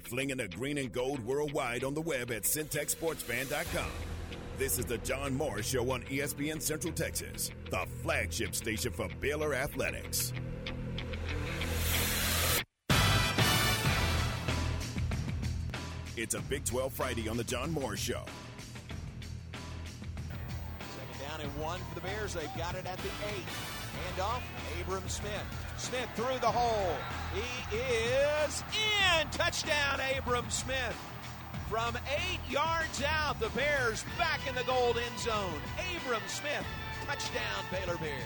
[0.00, 3.90] Flinging the green and gold worldwide on the web at syntechsportsfan.com.
[4.56, 9.52] This is the John Morris Show on ESPN Central Texas, the flagship station for Baylor
[9.52, 10.32] Athletics.
[16.16, 18.22] It's a Big 12 Friday on the John Moore Show.
[21.76, 22.32] One for the Bears.
[22.32, 23.44] They've got it at the eight.
[23.44, 24.42] Hand off,
[24.80, 25.44] Abram Smith.
[25.76, 26.96] Smith through the hole.
[27.34, 29.28] He is in.
[29.28, 30.96] Touchdown, Abram Smith.
[31.68, 35.60] From eight yards out, the Bears back in the gold end zone.
[35.98, 36.64] Abram Smith,
[37.06, 38.22] touchdown, Baylor Bears.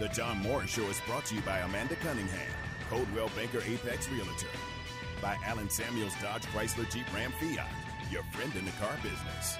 [0.00, 2.52] The John Morris Show is brought to you by Amanda Cunningham,
[2.90, 4.48] Coldwell Banker Apex Realtor,
[5.22, 7.68] by Allen Samuels Dodge Chrysler Jeep Ram Fiat,
[8.10, 9.58] your friend in the car business,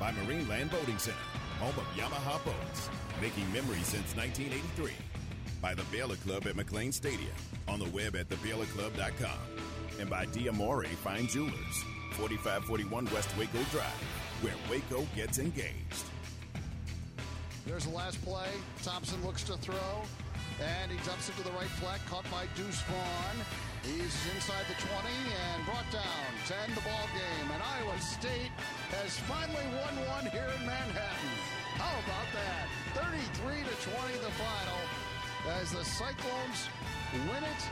[0.00, 1.18] by Marine Land Boating Center,
[1.60, 2.88] home of Yamaha boats,
[3.20, 4.92] making memories since 1983,
[5.60, 7.34] by the Baylor Club at McLane Stadium,
[7.68, 9.38] on the web at thebaylorclub.com,
[10.00, 13.84] and by Diamore Fine Jewelers, 4541 West Waco Drive,
[14.40, 16.06] where Waco gets engaged.
[17.66, 18.48] There's the last play.
[18.82, 20.02] Thompson looks to throw,
[20.62, 23.44] and he jumps into the right flat, caught by Deuce Vaughn.
[23.82, 27.48] He's inside the 20 and brought down to end the ball game.
[27.48, 28.52] And Iowa State
[28.92, 31.34] has finally won one here in Manhattan.
[31.80, 32.68] How about that?
[33.40, 34.80] 33 to 20 the final
[35.56, 36.68] as the Cyclones
[37.24, 37.62] win it.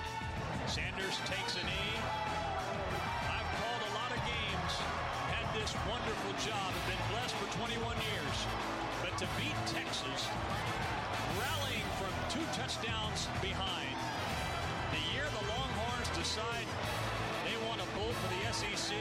[0.64, 1.96] Sanders takes a knee.
[3.28, 4.72] I've called a lot of games,
[5.28, 8.36] had this wonderful job, have been blessed for 21 years.
[9.04, 10.24] But to beat Texas,
[11.36, 13.92] rallying from two touchdowns behind,
[16.19, 16.66] decide
[17.44, 18.97] they want a bowl for the SEC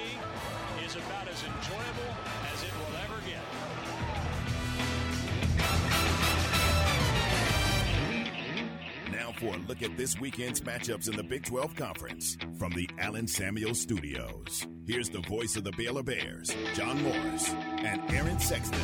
[0.86, 2.14] is about as enjoyable
[2.54, 3.42] as it will ever get.
[9.12, 12.88] Now for a look at this weekend's matchups in the Big 12 Conference from the
[13.00, 14.68] Allen Samuel Studios.
[14.86, 18.80] Here's the voice of the Baylor Bears, John Morris, and Aaron Sexton.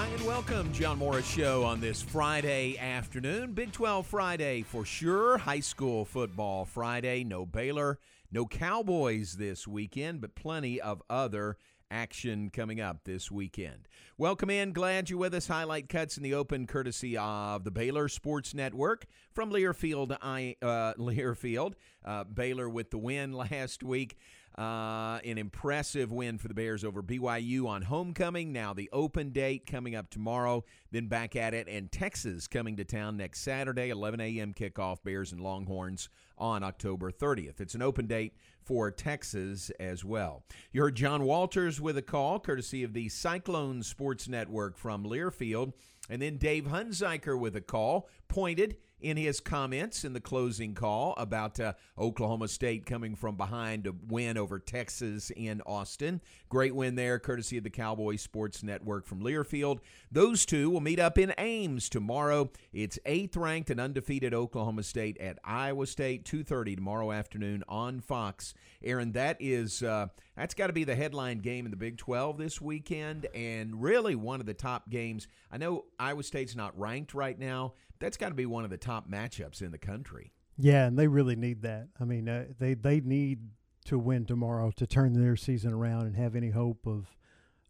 [0.00, 3.52] Hi and welcome, John Morris Show on this Friday afternoon.
[3.52, 5.36] Big 12 Friday for sure.
[5.36, 7.22] High school football Friday.
[7.22, 7.98] No Baylor,
[8.32, 11.58] no Cowboys this weekend, but plenty of other
[11.90, 13.88] action coming up this weekend.
[14.16, 14.72] Welcome in.
[14.72, 15.48] Glad you're with us.
[15.48, 20.16] Highlight cuts in the open courtesy of the Baylor Sports Network from Learfield.
[20.22, 21.74] I uh, Learfield.
[22.02, 24.16] Uh, Baylor with the win last week.
[24.58, 28.52] Uh, an impressive win for the Bears over BYU on homecoming.
[28.52, 32.84] Now the open date coming up tomorrow, then back at it, and Texas coming to
[32.84, 34.52] town next Saturday, 11 a.m.
[34.52, 35.02] kickoff.
[35.02, 37.60] Bears and Longhorns on October 30th.
[37.60, 40.42] It's an open date for Texas as well.
[40.72, 45.72] You heard John Walters with a call, courtesy of the Cyclone Sports Network from Learfield,
[46.08, 51.14] and then Dave Hunziker with a call, pointed in his comments in the closing call
[51.16, 56.20] about uh, Oklahoma State coming from behind to win over Texas in Austin.
[56.48, 59.78] Great win there, courtesy of the Cowboy Sports Network from Learfield.
[60.10, 62.50] Those two will meet up in Ames tomorrow.
[62.72, 68.54] It's eighth ranked and undefeated Oklahoma State at Iowa State, 2:30 tomorrow afternoon on Fox.
[68.82, 72.38] Aaron, that is uh, that's got to be the headline game in the Big 12
[72.38, 75.28] this weekend, and really one of the top games.
[75.52, 77.74] I know Iowa State's not ranked right now.
[78.00, 80.32] That's got to be one of the top matchups in the country.
[80.58, 81.88] Yeah, and they really need that.
[82.00, 83.50] I mean, uh, they they need
[83.86, 87.16] to win tomorrow to turn their season around and have any hope of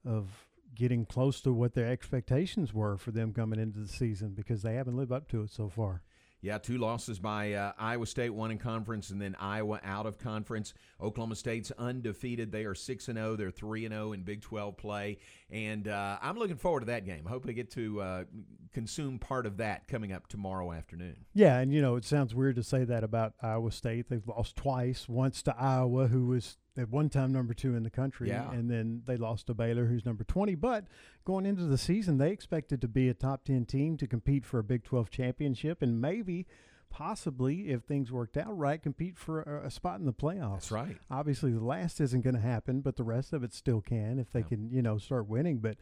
[0.05, 4.63] of getting close to what their expectations were for them coming into the season because
[4.63, 6.03] they haven't lived up to it so far.
[6.43, 10.19] Yeah, two losses by uh, Iowa State, one in conference, and then Iowa out of
[10.19, 10.73] conference.
[11.01, 13.37] Oklahoma State's undefeated; they are six and zero.
[13.37, 15.19] They're three and zero in Big Twelve play,
[15.51, 17.25] and uh, I'm looking forward to that game.
[17.27, 18.25] I hope I get to uh,
[18.73, 21.17] consume part of that coming up tomorrow afternoon.
[21.35, 24.09] Yeah, and you know it sounds weird to say that about Iowa State.
[24.09, 25.09] They've lost twice.
[25.09, 28.51] Once to Iowa, who was at one time number two in the country, Yeah.
[28.53, 30.55] and then they lost to Baylor, who's number twenty.
[30.55, 30.87] But
[31.25, 34.59] going into the season, they expected to be a top ten team to compete for
[34.59, 36.47] a Big Twelve championship, and maybe.
[36.93, 40.55] Possibly, if things worked out right, compete for a, a spot in the playoffs.
[40.55, 40.97] That's right.
[41.09, 44.33] Obviously, the last isn't going to happen, but the rest of it still can if
[44.33, 44.47] they Yeah.
[44.47, 45.59] can, you know, start winning.
[45.59, 45.77] But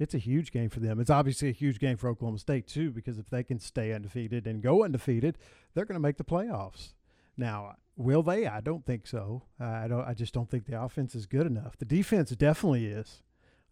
[0.00, 0.98] it's a huge game for them.
[0.98, 4.48] It's obviously a huge game for Oklahoma State too, because if they can stay undefeated
[4.48, 5.38] and go undefeated,
[5.74, 6.94] they're going to make the playoffs.
[7.36, 8.46] Now, will they?
[8.46, 9.42] I don't think so.
[9.60, 10.06] Uh, I don't.
[10.06, 11.76] I just don't think the offense is good enough.
[11.76, 13.22] The defense definitely is,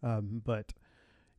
[0.02, 0.75] um, but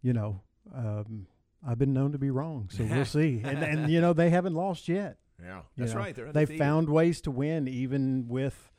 [0.01, 0.41] you know,
[0.73, 1.27] um,
[1.67, 3.41] I've been known to be wrong, so we'll see.
[3.43, 5.17] And and you know, they haven't lost yet.
[5.39, 5.99] Yeah, you that's know.
[5.99, 6.15] right.
[6.15, 8.71] They're They've found ways to win, even with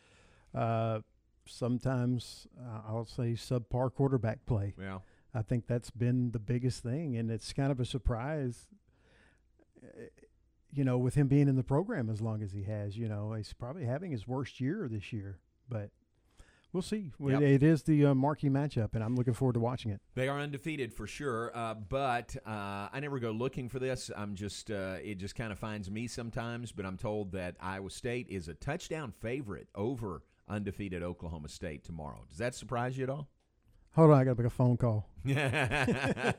[0.55, 1.01] uh,
[1.47, 4.75] sometimes uh, I'll say subpar quarterback play.
[4.81, 4.99] Yeah.
[5.35, 8.67] I think that's been the biggest thing, and it's kind of a surprise.
[10.73, 13.33] You know, with him being in the program as long as he has, you know,
[13.33, 15.39] he's probably having his worst year this year,
[15.69, 15.91] but
[16.73, 17.11] we'll see.
[17.19, 17.41] Yep.
[17.43, 20.01] It is the uh, marquee matchup, and I'm looking forward to watching it.
[20.15, 24.11] They are undefeated for sure, uh, but uh, I never go looking for this.
[24.17, 26.73] I'm just uh, it just kind of finds me sometimes.
[26.73, 32.25] But I'm told that Iowa State is a touchdown favorite over undefeated Oklahoma State tomorrow.
[32.29, 33.29] Does that surprise you at all?
[33.95, 35.09] Hold on, I got to make a phone call.
[35.25, 36.35] yeah,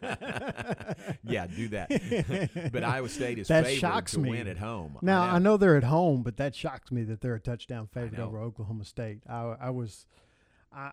[1.55, 2.69] do that.
[2.71, 4.29] but Iowa State is That favored shocks to me.
[4.29, 4.97] win at home.
[5.01, 8.19] Now I know they're at home, but that shocks me that they're a touchdown favorite
[8.19, 9.19] over Oklahoma State.
[9.29, 10.05] I, I was,
[10.73, 10.91] I,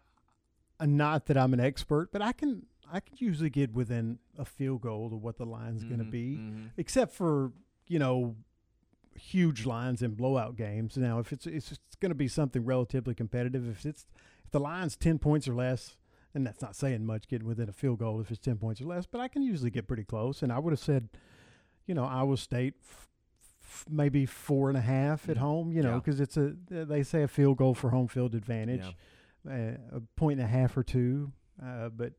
[0.84, 4.82] not that I'm an expert, but I can I can usually get within a field
[4.82, 6.70] goal of what the line's going to be, mhm.
[6.76, 7.52] except for
[7.86, 8.36] you know
[9.14, 10.96] huge lines in blowout games.
[10.96, 14.06] Now if it's it's, it's going to be something relatively competitive, if it's
[14.44, 15.96] if the line's ten points or less.
[16.36, 18.84] And that's not saying much getting within a field goal if it's 10 points or
[18.84, 20.42] less, but I can usually get pretty close.
[20.42, 21.08] And I would have said,
[21.86, 23.08] you know, Iowa State f-
[23.62, 25.40] f- maybe four and a half at Mhm.
[25.40, 25.98] home, you know, Yeah.
[26.00, 28.84] because it's a, they say a field goal for home field advantage,
[29.46, 29.78] Yeah.
[29.90, 31.32] uh, a point and a half or two.
[31.62, 32.12] Uh, but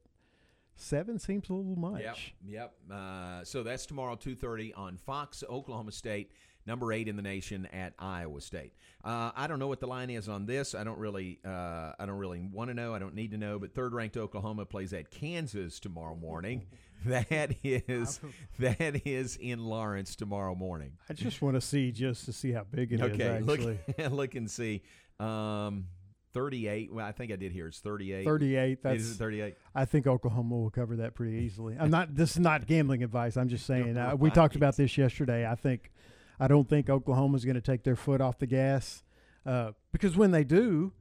[0.74, 2.02] seven seems a little much.
[2.02, 2.92] Yep, yep.
[2.92, 5.44] Uh, so that's tomorrow, two thirty on Fox.
[5.48, 6.32] Oklahoma State,
[6.68, 8.74] number eight in the nation at Iowa State.
[9.04, 10.76] Uh, I don't know what the line is on this.
[10.76, 12.94] I don't really, uh, I don't really want to know.
[12.94, 13.58] I don't need to know.
[13.58, 16.66] But third-ranked Oklahoma plays at Kansas tomorrow morning.
[17.06, 18.20] That is
[18.60, 20.94] that is in Lawrence tomorrow morning.
[21.08, 23.02] I just want to see just to see how big it is.
[23.02, 23.62] okay, look
[24.12, 24.82] look and see.
[25.20, 25.86] Um,
[26.34, 26.92] Thirty-eight.
[26.92, 27.68] Well, I think I did here.
[27.68, 28.26] It's thirty-eight.
[28.26, 28.84] 38.
[28.84, 29.56] That's Is it thirty-eight?
[29.74, 31.76] I think Oklahoma will cover that pretty easily.
[31.80, 32.16] I'm not.
[32.16, 33.38] This is not gambling advice.
[33.38, 33.96] I'm just saying.
[33.98, 35.48] Uh, we talked about this yesterday.
[35.48, 35.92] I think.
[36.40, 39.04] I don't think Oklahoma's going to take their foot off the gas
[39.46, 40.94] uh, because when they do,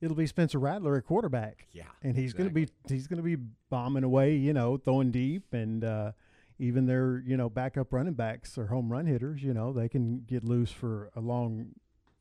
[0.00, 1.66] it'll be Spencer Rattler at quarterback.
[1.72, 3.36] Yeah, and he's going to be he's going to be
[3.70, 4.36] bombing away.
[4.36, 6.12] You know, throwing deep, and uh,
[6.58, 9.42] even their you know backup running backs or home run hitters.
[9.42, 11.72] You know, they can get loose for a long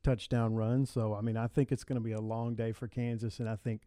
[0.04, 0.86] touchdown run.
[0.86, 3.50] So I mean, I think it's going to be a long day for Kansas, and
[3.50, 3.82] I think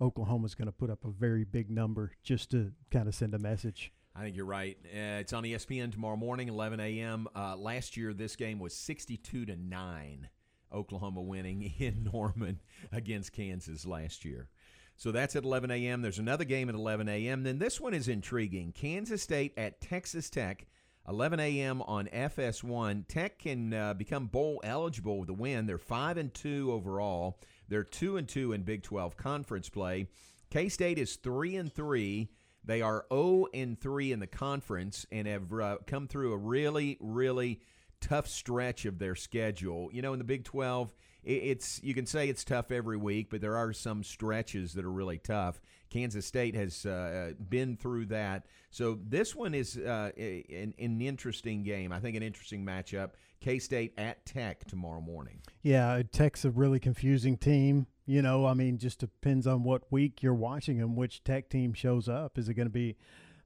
[0.00, 3.38] Oklahoma's going to put up a very big number just to kind of send a
[3.38, 3.92] message.
[4.14, 4.76] I think you're right.
[4.84, 7.28] Uh, it's on ESPN tomorrow morning, 11 a.m.
[7.34, 10.28] Uh, last year, this game was 62 to nine.
[10.72, 12.60] Oklahoma winning in Norman
[12.90, 14.48] against Kansas last year.
[14.96, 16.02] So that's at 11 a.m.
[16.02, 17.42] There's another game at 11 a.m.
[17.42, 18.72] Then this one is intriguing.
[18.72, 20.66] Kansas State at Texas Tech,
[21.08, 21.82] 11 a.m.
[21.82, 23.08] on FS1.
[23.08, 25.66] Tech can uh, become bowl eligible with a win.
[25.66, 27.40] They're five and two overall.
[27.68, 30.08] They're two and two in Big 12 conference play.
[30.50, 32.28] K State is three and three.
[32.64, 36.96] They are 0 and 3 in the conference and have uh, come through a really,
[37.00, 37.60] really
[38.00, 39.88] tough stretch of their schedule.
[39.92, 40.92] You know, in the Big 12,
[41.24, 44.90] it's you can say it's tough every week, but there are some stretches that are
[44.90, 45.60] really tough.
[45.88, 48.46] Kansas State has uh, been through that.
[48.70, 51.92] So this one is uh, an, an interesting game.
[51.92, 53.10] I think an interesting matchup.
[53.40, 55.40] K State at Tech tomorrow morning.
[55.62, 57.86] Yeah, Tech's a really confusing team.
[58.04, 61.72] You know, I mean, just depends on what week you're watching and which Tech team
[61.72, 62.36] shows up.
[62.36, 62.96] Is it going to be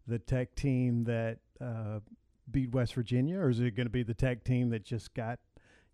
[0.07, 2.01] the Tech team that uh,
[2.51, 5.39] beat West Virginia, or is it going to be the Tech team that just got,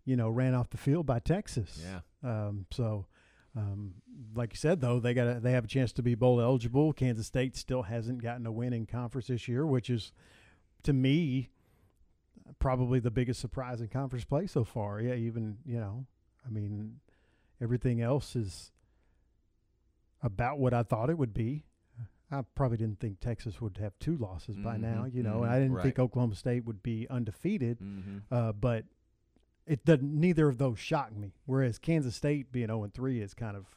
[0.05, 1.83] you know, ran off the field by Texas?
[1.83, 1.99] Yeah.
[2.23, 3.07] Um, so,
[3.55, 3.95] um,
[4.33, 6.93] like you said, though, they got they have a chance to be bowl eligible.
[6.93, 10.13] Kansas State still hasn't gotten a win in conference this year, which is,
[10.83, 11.49] to me,
[12.59, 15.01] probably the biggest surprise in conference play so far.
[15.01, 16.05] Yeah, even you know,
[16.45, 16.99] I mean,
[17.63, 18.71] everything else is
[20.21, 21.63] about what I thought it would be.
[22.31, 25.59] I probably didn't think Texas would have two losses by now, you know, mhm, I
[25.59, 25.99] didn't think.
[25.99, 27.79] Oklahoma State would be undefeated.
[27.79, 28.17] Mm-hmm.
[28.31, 28.85] Uh, but
[29.67, 30.19] it doesn't.
[30.19, 31.33] Neither of those shocked me.
[31.45, 33.67] Whereas Kansas State being zero and three is kind of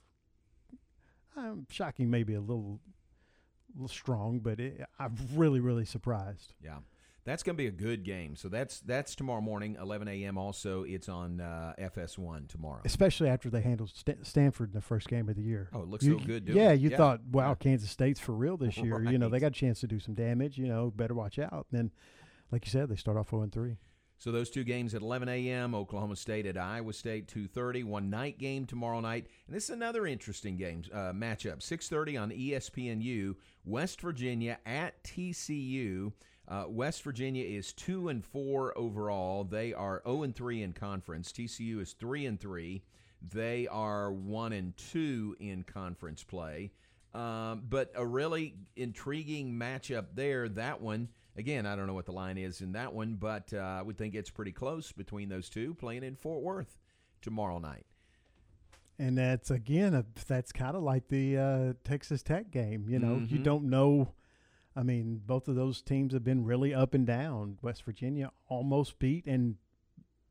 [1.36, 2.80] um, shocking, maybe a little,
[3.74, 6.54] little strong, but it, I'm really, really surprised.
[6.64, 6.78] Yeah.
[7.26, 8.36] That's going to be a good game.
[8.36, 10.38] So that's that's tomorrow morning, 11 a.m.
[10.38, 12.80] Also, it's on uh, FS1 tomorrow.
[12.84, 15.68] Especially after they handled Sta- Stanford in the first game of the year.
[15.72, 16.48] Oh, it looks You- so good.
[16.48, 16.80] Yeah, it.
[16.80, 17.54] you thought, wow, Yeah.
[17.56, 19.02] Kansas State's for real this year.
[19.02, 20.56] You know, they got a chance to do some damage.
[20.56, 21.66] You know, better watch out.
[21.72, 21.90] then,
[22.52, 23.76] like you said, they start off 0 and 3.
[24.18, 25.74] So those two games at 11 a.m.
[25.74, 27.84] Oklahoma State at Iowa State 2:30.
[27.84, 31.58] One night game tomorrow night, and this is another interesting game uh, matchup.
[31.58, 33.34] 6:30 on ESPNU.
[33.64, 36.12] West Virginia at TCU.
[36.48, 39.42] Uh, West Virginia is two and four overall.
[39.44, 41.32] They are 0 and three in conference.
[41.32, 42.82] TCU is three and three.
[43.32, 46.70] They are one and two in conference play.
[47.14, 50.48] Um, but a really intriguing matchup there.
[50.50, 53.56] That one, again, I don't know what the line is in that one, but uh,
[53.58, 56.78] I would think it's pretty close between those two playing in Fort Worth
[57.22, 57.86] tomorrow night.
[58.98, 62.86] And that's again, a, that's kind of like the uh, Texas Tech game.
[62.88, 63.42] You know, you Mhm.
[63.44, 64.12] don't know
[64.76, 67.58] I mean, both of those teams have been really up and down.
[67.62, 69.56] West Virginia almost beat and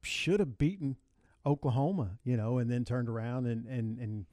[0.03, 0.97] should have beaten
[1.45, 4.25] Oklahoma, you know, and then turned around and and and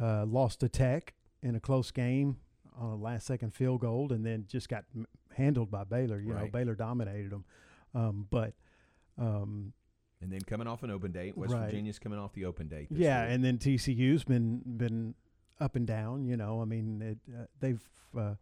[0.00, 2.36] uh, lost to Tech in a close game
[2.78, 4.84] on a last second field goal, and then just got
[5.36, 6.20] handled by Baylor.
[6.20, 7.44] You know, Baylor dominated them,
[7.94, 8.54] um, but.
[9.18, 9.72] Um,
[10.20, 11.64] And then coming off an open date, West Right.
[11.66, 12.88] Virginia's coming off the open date.
[12.90, 15.14] Yeah, and then TCU's been been
[15.58, 16.26] up and down.
[16.26, 17.82] You know, I mean, it, uh, they've
[18.16, 18.34] uh,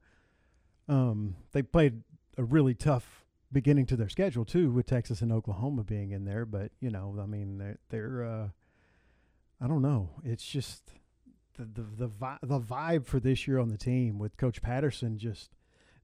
[0.88, 2.02] um, they played
[2.36, 6.44] a really tough beginning to their schedule too, with Texas and Oklahoma being in there.
[6.44, 8.48] But you know, I mean, they're, they're uh,
[9.60, 10.10] I don't know.
[10.24, 10.90] It's just
[11.56, 15.18] the the the, vi- the vibe for this year on the team with Coach Patterson
[15.18, 15.50] just.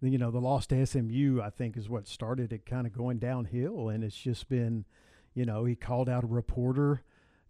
[0.02, 3.18] You know, the loss to SMU, I think, is what started it kind of going
[3.18, 4.86] downhill, and it's just been,
[5.34, 7.02] you know, he called out a reporter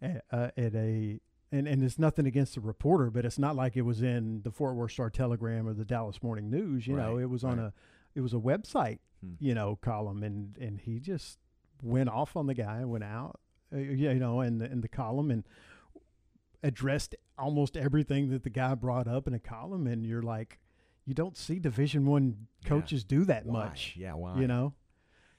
[0.03, 1.21] at, uh, at a
[1.53, 4.51] and, and it's nothing against the reporter, but it's not like it was in the
[4.51, 6.87] Fort Worth Star Telegram or the Dallas Morning News.
[6.87, 7.67] You know, it was on right.
[7.67, 7.73] a
[8.15, 9.35] it was a website, Hmm.
[9.39, 11.39] you know, column, and and he just
[11.83, 13.41] went off on the guy, went out,
[13.75, 15.45] uh, you know, in the in the column and
[16.63, 20.59] addressed almost everything that the guy brought up in a column, and you're like,
[21.07, 22.69] you don't see Division One Yeah.
[22.69, 23.65] coaches do that Why?
[23.65, 24.39] much, Yeah, why?
[24.39, 24.75] you know.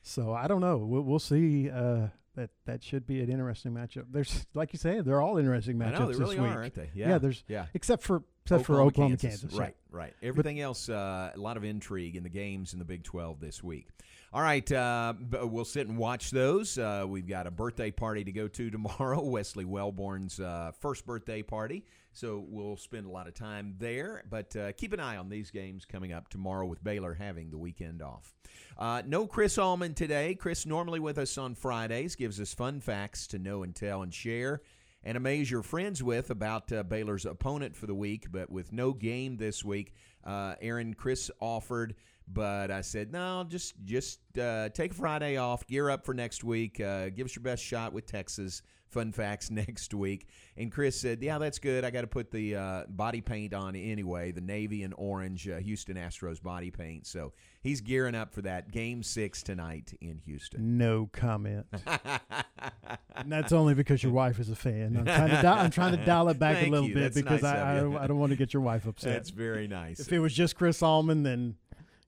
[0.02, 0.78] So I don't know.
[0.78, 1.70] We'll, we'll see.
[1.70, 4.06] Uh, that that should be an interesting matchup.
[4.12, 6.40] There's like you said, they're all interesting matchups know really this week.
[6.40, 6.90] are, aren't they?
[6.94, 7.66] Yeah, Yeah, there's yeah.
[7.74, 9.54] except for except for Oklahoma, Kansas.
[9.54, 10.14] Right, right.
[10.22, 13.64] Everything else, uh, a lot of intrigue in the games in the Big 12 this
[13.64, 13.88] week.
[14.34, 16.78] All right, uh, we'll sit and watch those.
[16.78, 21.42] Uh, we've got a birthday party to go to tomorrow, Wesley Wellborn's uh, first birthday
[21.42, 21.84] party.
[22.14, 24.24] So we'll spend a lot of time there.
[24.30, 27.58] But uh, keep an eye on these games coming up tomorrow with Baylor having the
[27.58, 28.34] weekend off.
[28.78, 30.36] Uh, no Chris Allman today.
[30.36, 34.14] Chris normally with us on Fridays gives us fun facts to know and tell and
[34.14, 34.62] share
[35.04, 38.28] and amaze your friends with about uh, Baylor's opponent for the week.
[38.32, 41.96] But with no game this week, uh, Aaron Chris offered,
[42.34, 46.80] but I said no, just just uh, take Friday off, gear up for next week,
[46.80, 48.62] uh, give us your best shot with Texas.
[48.88, 50.28] Fun facts next week.
[50.58, 51.86] And Chris said, "Yeah, that's good.
[51.86, 55.60] I got to put the uh, body paint on anyway, the navy and orange uh,
[55.60, 57.08] Houston Astros body paint.
[57.08, 61.68] So he's gearing up for that game six tonight in Houston." No comment.
[63.16, 64.98] and that's only because your wife is a fan.
[64.98, 66.94] I'm trying to dial, I'm trying to dial it back Thank a little you.
[66.96, 67.96] bit That's because nice I, I, don't.
[67.96, 69.14] I don't want to get your wife upset.
[69.14, 70.02] That's very nice.
[70.02, 71.56] if it was just Chris Allman, then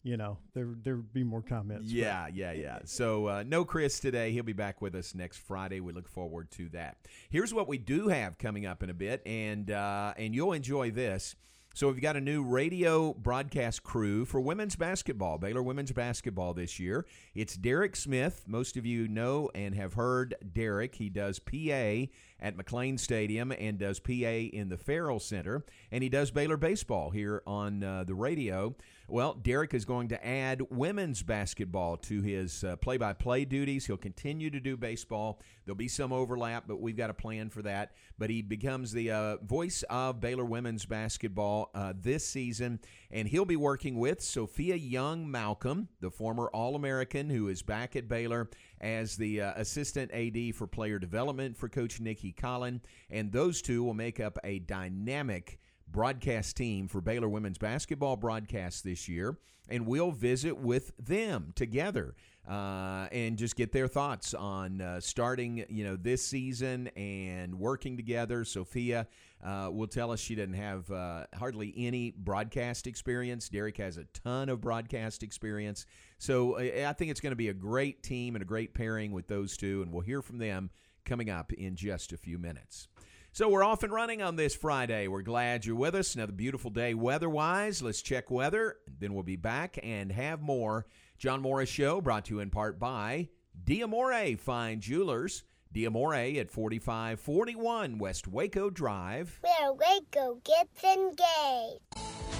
[0.03, 1.85] you know there there would be more comments.
[1.85, 2.79] but- Yeah, yeah, yeah.
[2.85, 4.31] So uh, no Chris today.
[4.31, 5.79] He'll be back with us next Friday.
[5.79, 6.97] We look forward to that.
[7.29, 10.91] Here's what we do have coming up in a bit, and uh, and you'll enjoy
[10.91, 11.35] this.
[11.75, 16.79] So we've got a new radio broadcast crew for women's basketball, Baylor women's basketball this
[16.79, 17.03] year.
[17.33, 18.43] It's Derek Smith.
[18.45, 20.93] Most of you know and have heard Derek.
[20.93, 22.03] He does PA
[22.43, 27.09] at McLane Stadium and does PA in the Ferrell Center, and he does Baylor baseball
[27.09, 28.75] here on uh, the radio.
[29.07, 33.85] Well, Derek is going to add women's basketball to his uh, play-by-play duties.
[33.85, 35.41] He'll continue to do baseball.
[35.65, 37.91] There'll be some overlap, but we've got a plan for that.
[38.17, 42.79] But he becomes the uh, voice of Baylor women's basketball uh, this season,
[43.11, 48.07] and he'll be working with Sophia Young Malcolm, the former All-American who is back at
[48.07, 48.49] Baylor
[48.83, 53.83] as the uh, assistant AD for player development for Coach Nicki Collen, and those two
[53.83, 55.57] will make up a dynamic
[55.89, 59.37] broadcast team for Baylor women's basketball broadcast this year,
[59.69, 62.13] and we'll visit with them together
[62.47, 67.95] uh, and just get their thoughts on uh, starting, you know, this season and working
[67.95, 68.43] together.
[68.43, 69.07] Sophia
[69.43, 73.49] uh, will tell us she doesn't have uh, hardly any broadcast experience.
[73.49, 75.85] Derek has a ton of broadcast experience,
[76.17, 79.27] so I think it's going to be a great team and a great pairing with
[79.27, 80.69] those two, and we'll hear from them
[81.05, 82.87] coming up in just a few minutes.
[83.33, 85.07] So we're off and running on this Friday.
[85.07, 86.13] We're glad you're with us.
[86.13, 87.81] Another beautiful day weather-wise.
[87.81, 90.85] Let's check weather, then we'll be back and have more.
[91.17, 93.29] John Morris Show brought to you in part by
[93.65, 95.43] Diamore Fine Jewelers.
[95.73, 99.39] Diamore at 4541 West Waco Drive.
[99.41, 101.79] Where Waco gets engaged.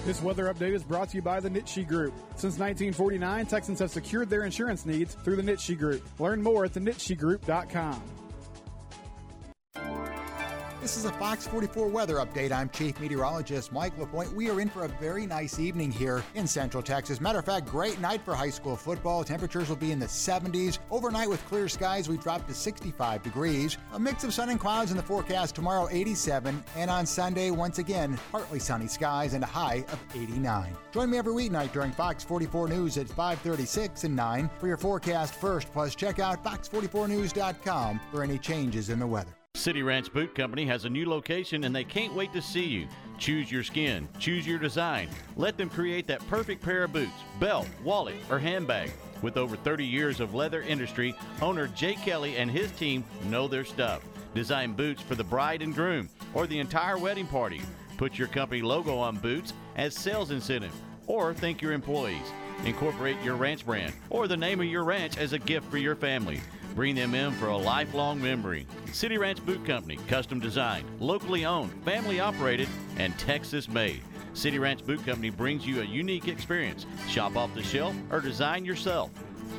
[0.05, 2.13] This weather update is brought to you by the Nitsche Group.
[2.31, 6.03] Since 1949, Texans have secured their insurance needs through the Nitsche Group.
[6.19, 8.22] Learn more at thenitschegroup.com.
[10.83, 12.51] This is a Fox 44 weather update.
[12.51, 14.33] I'm Chief Meteorologist Mike LaPointe.
[14.33, 17.21] We are in for a very nice evening here in Central Texas.
[17.21, 19.23] Matter of fact, great night for high school football.
[19.23, 20.79] Temperatures will be in the 70s.
[20.91, 23.77] Overnight with clear skies, we drop to 65 degrees.
[23.93, 26.61] A mix of sun and clouds in the forecast tomorrow, 87.
[26.75, 30.75] And on Sunday, once again, partly sunny skies and a high of 89.
[30.91, 35.33] Join me every weeknight during Fox 44 News at 536 and 9 for your forecast
[35.35, 35.71] first.
[35.71, 39.31] Plus, check out fox44news.com for any changes in the weather.
[39.63, 42.85] City Ranch Boot Company has a new location and they can't wait to see you.
[43.17, 45.07] Choose your skin, choose your design.
[45.37, 48.91] Let them create that perfect pair of boots, belt, wallet, or handbag.
[49.21, 53.63] With over 30 years of leather industry, owner Jay Kelly and his team know their
[53.63, 54.01] stuff.
[54.35, 57.61] Design boots for the bride and groom or the entire wedding party.
[57.95, 60.75] Put your company logo on boots as sales incentive
[61.07, 62.33] or thank your employees.
[62.65, 65.95] Incorporate your ranch brand or the name of your ranch as a gift for your
[65.95, 66.41] family.
[66.75, 68.65] Bring them in for a lifelong memory.
[68.91, 74.01] City Ranch Boot Company, custom designed, locally owned, family operated, and Texas made.
[74.33, 76.87] City Ranch Boot Company brings you a unique experience.
[77.07, 79.11] Shop off the shelf or design yourself.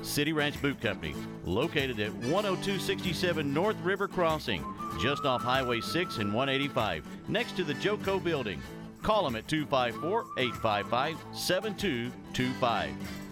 [0.03, 4.65] City Ranch Boot Company, located at 10267 North River Crossing,
[5.01, 8.61] just off Highway 6 and 185, next to the Joco Building.
[9.03, 12.91] Call them at 254 855 7225.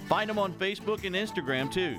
[0.08, 1.98] Find them on Facebook and Instagram too.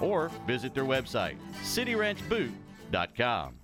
[0.00, 3.54] Or visit their website, cityranchboot.com.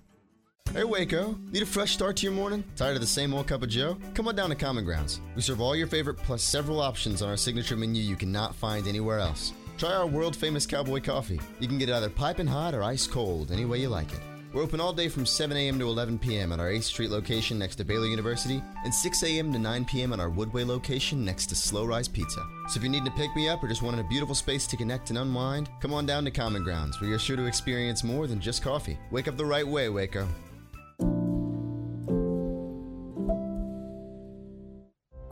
[0.73, 2.63] Hey Waco, need a fresh start to your morning?
[2.75, 3.97] Tired of the same old cup of joe?
[4.13, 5.21] Come on down to Common Grounds.
[5.35, 8.87] We serve all your favorite plus several options on our signature menu you cannot find
[8.87, 9.53] anywhere else.
[9.77, 11.39] Try our world famous cowboy coffee.
[11.59, 14.19] You can get it either piping hot or ice cold, any way you like it.
[14.55, 15.77] We're open all day from 7 a.m.
[15.79, 16.53] to 11 p.m.
[16.53, 19.51] at our 8th Street location next to Baylor University and 6 a.m.
[19.51, 20.13] to 9 p.m.
[20.13, 22.39] at our Woodway location next to Slow Rise Pizza.
[22.69, 24.77] So if you're needing to pick me up or just wanted a beautiful space to
[24.77, 28.27] connect and unwind, come on down to Common Grounds where you're sure to experience more
[28.27, 28.97] than just coffee.
[29.11, 30.25] Wake up the right way, Waco.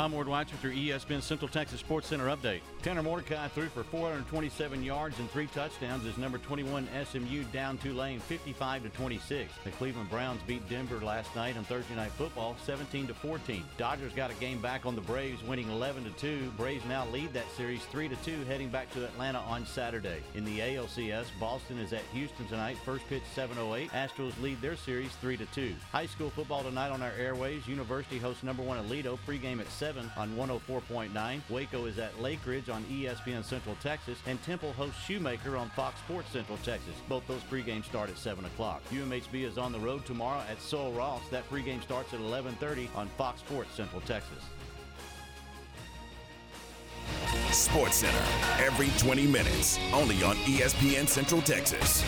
[0.00, 2.62] I'm Ward with your ESPN Central Texas Sports Center update.
[2.80, 8.18] Tanner Mordecai threw for 427 yards and three touchdowns as number 21 SMU down Tulane
[8.20, 9.52] 55 to 26.
[9.62, 13.62] The Cleveland Browns beat Denver last night on Thursday Night Football 17 to 14.
[13.76, 16.50] Dodgers got a game back on the Braves, winning 11 to 2.
[16.56, 20.22] Braves now lead that series 3 to 2, heading back to Atlanta on Saturday.
[20.34, 22.78] In the ALCS, Boston is at Houston tonight.
[22.86, 23.90] First pitch 7:08.
[23.90, 25.74] Astros lead their series 3 to 2.
[25.92, 27.68] High school football tonight on our airways.
[27.68, 31.40] University hosts number one Aledo pregame at 7 on 104.9.
[31.48, 35.98] Waco is at Lake Ridge on ESPN Central Texas, and Temple hosts Shoemaker on Fox
[36.00, 36.94] Sports Central Texas.
[37.08, 38.82] Both those pregames start at 7 o'clock.
[38.90, 41.22] UMHB is on the road tomorrow at Sul Ross.
[41.30, 44.42] That pregame starts at 11:30 on Fox Sports Central Texas.
[47.50, 48.24] Sports Center,
[48.64, 52.04] every 20 minutes, only on ESPN Central Texas.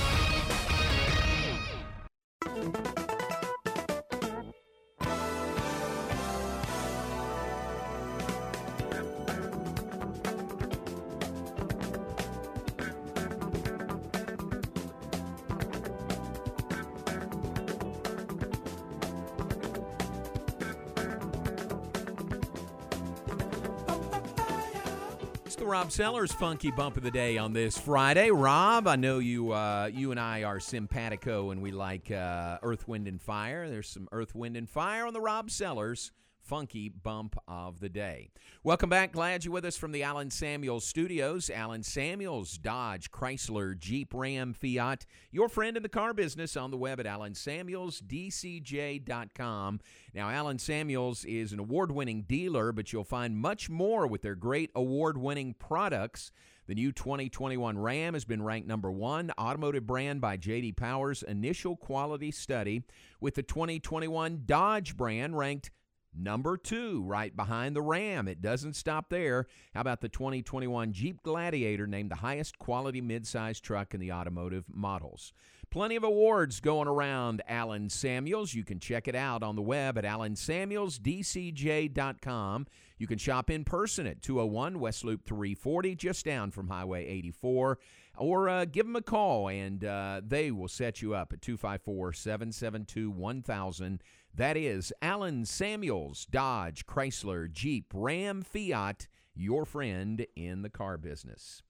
[25.82, 28.30] Rob Sellers Funky Bump of the Day on this Friday.
[28.30, 32.86] Rob, I know you uh, you and I are simpatico and we like uh, Earth,
[32.86, 33.68] Wind, and Fire.
[33.68, 38.30] There's some Earth, Wind, and Fire on the Rob Sellers Funky Bump of the Day.
[38.64, 39.12] Welcome back.
[39.12, 41.50] Glad you're with us from the Allen Samuels studios.
[41.50, 45.06] Allen Samuels, Dodge, Chrysler, Jeep, Ram, Fiat.
[45.30, 49.80] Your friend in the car business on the web at allensamuelsdcj.com.
[50.14, 54.34] Now, Allen Samuels is an award winning dealer, but you'll find much more with their
[54.34, 56.32] great award winning products.
[56.68, 61.76] The new 2021 Ram has been ranked number one automotive brand by JD Power's initial
[61.76, 62.84] quality study,
[63.20, 65.70] with the 2021 Dodge brand ranked
[66.14, 68.28] Number two, right behind the Ram.
[68.28, 69.46] It doesn't stop there.
[69.74, 74.64] How about the 2021 Jeep Gladiator, named the highest quality midsize truck in the automotive
[74.68, 75.32] models?
[75.70, 78.52] Plenty of awards going around Allen Samuels.
[78.52, 82.66] You can check it out on the web at allensamuelsdcj.com.
[82.98, 87.78] You can shop in person at 201 West Loop 340, just down from Highway 84,
[88.18, 92.12] or uh, give them a call and uh, they will set you up at 254
[92.12, 94.02] 772 1000.
[94.34, 101.62] That is Allen Samuels, Dodge, Chrysler, Jeep, Ram, Fiat, your friend in the car business.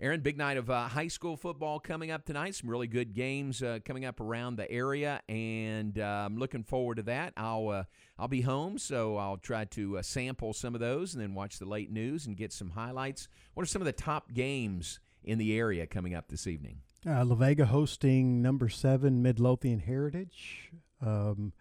[0.00, 2.54] Aaron, big night of uh, high school football coming up tonight.
[2.54, 6.94] Some really good games uh, coming up around the area, and uh, I'm looking forward
[6.94, 7.34] to that.
[7.36, 7.84] I'll uh,
[8.18, 11.58] I'll be home, so I'll try to uh, sample some of those, and then watch
[11.58, 13.28] the late news and get some highlights.
[13.52, 16.78] What are some of the top games in the area coming up this evening?
[17.06, 20.70] Uh, La Vega hosting number seven Midlothian Heritage.
[21.04, 21.52] Um,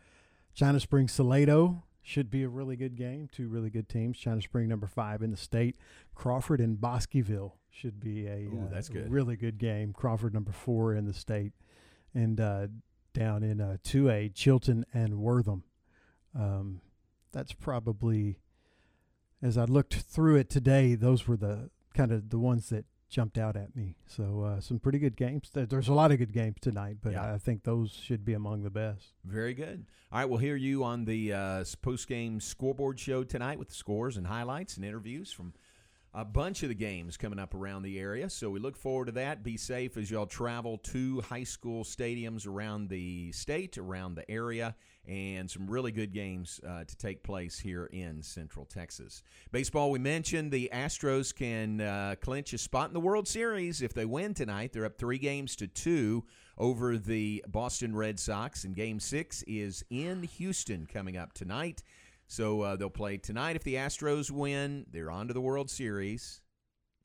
[0.60, 3.30] China Spring Salado should be a really good game.
[3.32, 4.18] Two really good teams.
[4.18, 5.78] China Spring number five in the state.
[6.14, 9.10] Crawford and Bosqueville should be a Ooh, uh, that's good.
[9.10, 9.94] really good game.
[9.94, 11.54] Crawford number four in the state,
[12.14, 12.68] and uh,
[13.14, 15.64] down in uh, two A Chilton and Wortham.
[16.38, 16.82] Um,
[17.32, 18.40] that's probably
[19.42, 20.94] as I looked through it today.
[20.94, 23.96] Those were the kind of the ones that jumped out at me.
[24.08, 25.50] So uh, some pretty good games.
[25.54, 27.34] There's a lot of good games tonight, but Yeah.
[27.34, 29.14] I think those should be among the best.
[29.26, 29.86] Very good.
[30.12, 33.76] All right, we'll hear you on the uh, post game scoreboard show tonight with the
[33.76, 35.54] scores and highlights and interviews from
[36.14, 38.30] a bunch of the games coming up around the area.
[38.30, 39.44] So we look forward to that.
[39.44, 44.76] Be safe as y'all travel to high school stadiums around the state, around the area,
[45.08, 49.22] and some really good games uh, to take place here in Central Texas.
[49.52, 53.94] Baseball, we mentioned the Astros can uh, clinch a spot in the World Series if
[53.94, 54.74] they win tonight.
[54.74, 56.26] They're up three games to two
[56.58, 61.84] over the Boston Red Sox, and Game Six is in Houston coming up tonight.
[62.32, 63.56] So uh, they'll play tonight.
[63.56, 66.42] If the Astros win, they're on to the World Series.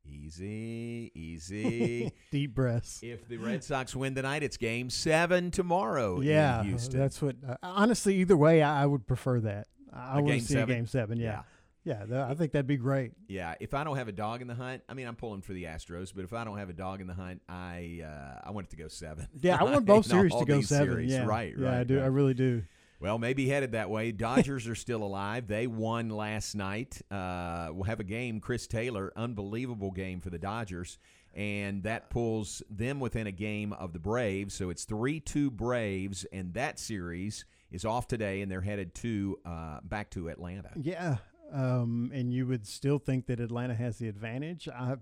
[0.06, 2.12] Easy, easy.
[2.30, 3.00] Deep breaths.
[3.02, 7.00] if the Red Sox win tonight, it's Game Seven tomorrow yeah, in Houston.
[7.00, 7.37] that's what.
[7.46, 9.68] Uh, honestly, either way, I, I would prefer that.
[9.90, 10.70] I want to see seven?
[10.70, 11.18] a game seven.
[11.18, 11.44] Yeah,
[11.84, 12.04] yeah.
[12.04, 13.12] tha- I think that'd be great.
[13.26, 15.54] Yeah, if I don't have a dog in the hunt, I mean, I'm pulling for
[15.54, 18.50] the Astros, but if I don't have a dog in the hunt, I uh, I
[18.50, 19.26] want it to go seven.
[19.40, 20.87] Yeah, I want both series to go seven.
[20.88, 21.12] series.
[21.12, 21.80] Yeah, right, Yeah, right.
[21.80, 21.98] I do.
[21.98, 22.62] I really do.
[23.00, 24.12] Well, maybe headed that way.
[24.12, 25.46] Dodgers are still alive.
[25.46, 27.02] They won last night.
[27.11, 28.40] Uh, we'll have a game.
[28.40, 30.98] Chris Taylor, unbelievable game for the Dodgers,
[31.35, 34.54] and that pulls them within a game of the Braves.
[34.54, 39.80] So it's three-two Braves, and that series is off today, and they're headed to uh,
[39.83, 40.70] back to Atlanta.
[40.76, 41.16] Yeah,
[41.52, 44.68] um, and you would still think that Atlanta has the advantage.
[44.68, 44.96] I,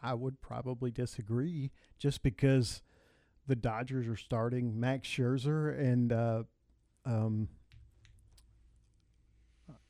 [0.00, 2.80] I would probably disagree, just because
[3.46, 6.42] the Dodgers are starting Max Scherzer and uh,
[7.08, 7.48] um,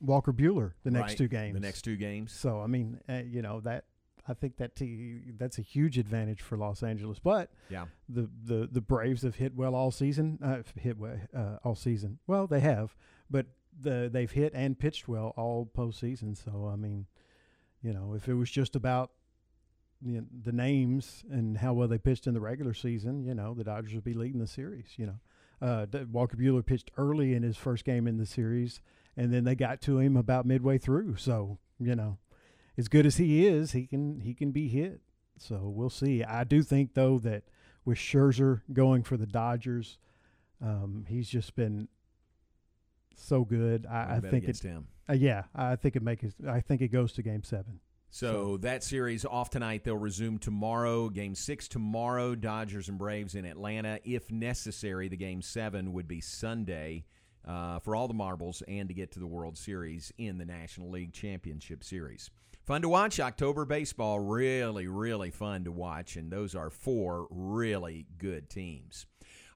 [0.01, 1.53] Walker Buehler the next Right, two games.
[1.53, 2.31] The next two games.
[2.31, 3.85] So I mean, uh, you know that
[4.27, 7.19] I think that t- that's a huge advantage for Los Angeles.
[7.19, 7.85] But Yeah.
[8.07, 10.39] the the the Braves have hit well all season.
[10.41, 12.19] Uh, hit well uh, all season.
[12.27, 12.95] Well, they have,
[13.29, 13.47] but
[13.79, 16.35] the they've hit and pitched well all postseason.
[16.37, 17.07] So I mean,
[17.81, 19.11] you know, if it was just about
[20.01, 23.63] know, the names and how well they pitched in the regular season, you know, the
[23.65, 24.93] Dodgers would be leading the series.
[24.97, 25.19] You know,
[25.61, 28.81] uh, Walker Buehler pitched early in his first game in the series,
[29.17, 31.17] and then they got to him about midway through.
[31.17, 32.17] So you know,
[32.77, 35.01] as good as he is, he can he can be hit.
[35.37, 36.23] So we'll see.
[36.23, 37.43] I do think though that
[37.85, 39.97] with Scherzer going for the Dodgers,
[40.61, 41.87] um, he's just been
[43.15, 43.85] so good.
[43.89, 44.69] I, I think against it.
[44.69, 44.87] him.
[45.09, 46.33] Uh, yeah, I think it make it.
[46.47, 47.79] I think it goes to Game Seven.
[48.11, 49.83] So that series off tonight.
[49.83, 51.09] They'll resume tomorrow.
[51.09, 52.35] Game six tomorrow.
[52.35, 53.99] Dodgers and Braves in Atlanta.
[54.03, 57.05] If necessary, the game seven would be Sunday
[57.47, 60.89] uh, for all the marbles and to get to the World Series in the National
[60.89, 62.31] League Championship Series.
[62.65, 63.19] Fun to watch.
[63.19, 64.19] October baseball.
[64.19, 66.15] Really, really fun to watch.
[66.15, 69.05] And those are four really good teams.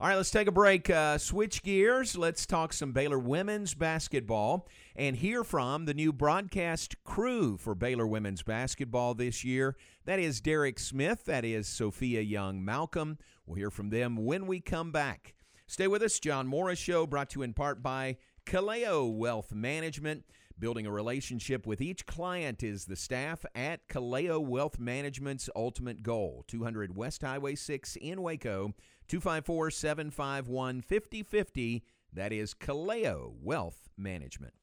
[0.03, 0.89] All right, let's take a break.
[0.89, 2.17] Uh, switch gears.
[2.17, 8.05] Let's talk some Baylor women's basketball and hear from the new broadcast crew for Baylor
[8.05, 9.77] women's basketball this year.
[10.03, 11.23] That is Derek Smith.
[11.23, 13.17] That is Sophia Young Malcolm.
[13.45, 15.35] We'll hear from them when we come back.
[15.67, 16.19] Stay with us.
[16.19, 20.25] John Morris Show brought to you in part by Kaleo Wealth Management.
[20.59, 26.43] Building a relationship with each client is the staff at Kaleo Wealth Management's ultimate goal.
[26.47, 28.73] 200 West Highway 6 in Waco,
[29.07, 31.83] 254 751 5050.
[32.13, 34.53] That is Kaleo Wealth Management.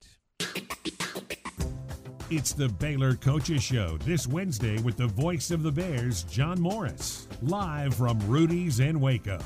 [2.31, 7.27] It's the Baylor Coaches Show this Wednesday with the voice of the Bears, John Morris,
[7.43, 9.41] live from Rudy's in Waco.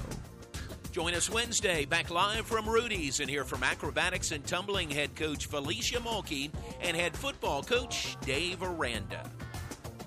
[0.92, 5.46] Join us Wednesday, back live from Rudy's, and hear from acrobatics and tumbling head coach
[5.46, 6.50] Felicia Mulkey
[6.82, 9.30] and head football coach Dave Aranda.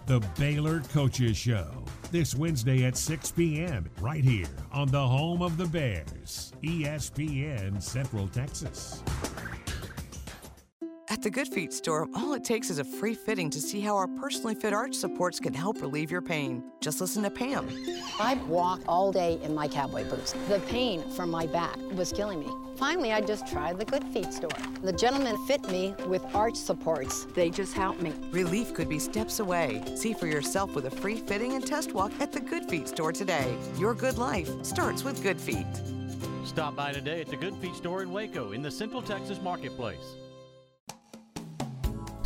[0.06, 3.90] The Baylor Coaches Show this Wednesday at 6 p.m.
[4.00, 9.04] right here on the home of the Bears, ESPN Central Texas.
[11.10, 13.96] At the Good Feet store, all it takes is a free fitting to see how
[13.96, 16.64] our personally fit arch supports can help relieve your pain.
[16.82, 17.68] Just listen to Pam.
[18.20, 20.34] I walked all day in my cowboy boots.
[20.50, 22.67] The pain from my back was killing me.
[22.78, 24.52] Finally, I just tried the Good Feet store.
[24.84, 27.26] The gentleman fit me with arch supports.
[27.34, 28.14] They just helped me.
[28.30, 29.82] Relief could be steps away.
[29.96, 33.12] See for yourself with a free fitting and test walk at the Good Feet store
[33.12, 33.58] today.
[33.80, 35.66] Your good life starts with Good Feet.
[36.46, 40.16] Stop by today at the Good Feet store in Waco in the Central Texas Marketplace.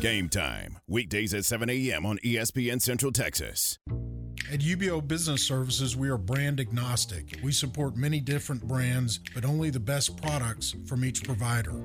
[0.00, 2.06] Game time, weekdays at 7 a.m.
[2.06, 3.78] on ESPN Central Texas.
[4.50, 7.38] At UBEO Business Services, we are brand agnostic.
[7.42, 11.84] We support many different brands, but only the best products from each provider.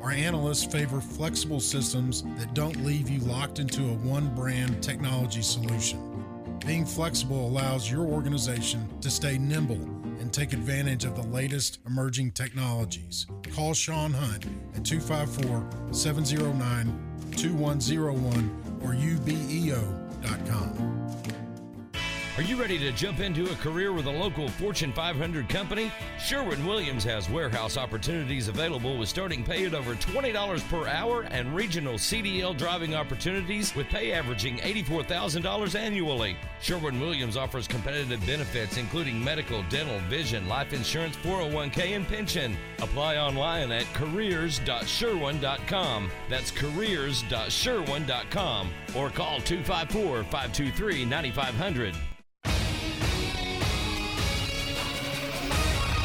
[0.00, 5.42] Our analysts favor flexible systems that don't leave you locked into a one brand technology
[5.42, 6.58] solution.
[6.66, 9.82] Being flexible allows your organization to stay nimble
[10.18, 13.26] and take advantage of the latest emerging technologies.
[13.54, 20.90] Call Sean Hunt at 254 709 2101 or ubeo.com.
[22.40, 25.92] Are you ready to jump into a career with a local Fortune 500 company?
[26.18, 31.54] Sherwin Williams has warehouse opportunities available with starting pay at over $20 per hour and
[31.54, 36.34] regional CDL driving opportunities with pay averaging $84,000 annually.
[36.62, 42.56] Sherwin Williams offers competitive benefits including medical, dental, vision, life insurance, 401k, and pension.
[42.82, 46.10] Apply online at careers.sherwin.com.
[46.28, 51.94] That's careers.sherwin.com or call 254 523 9500.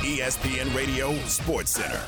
[0.06, 2.02] ESPN Radio Sports Center.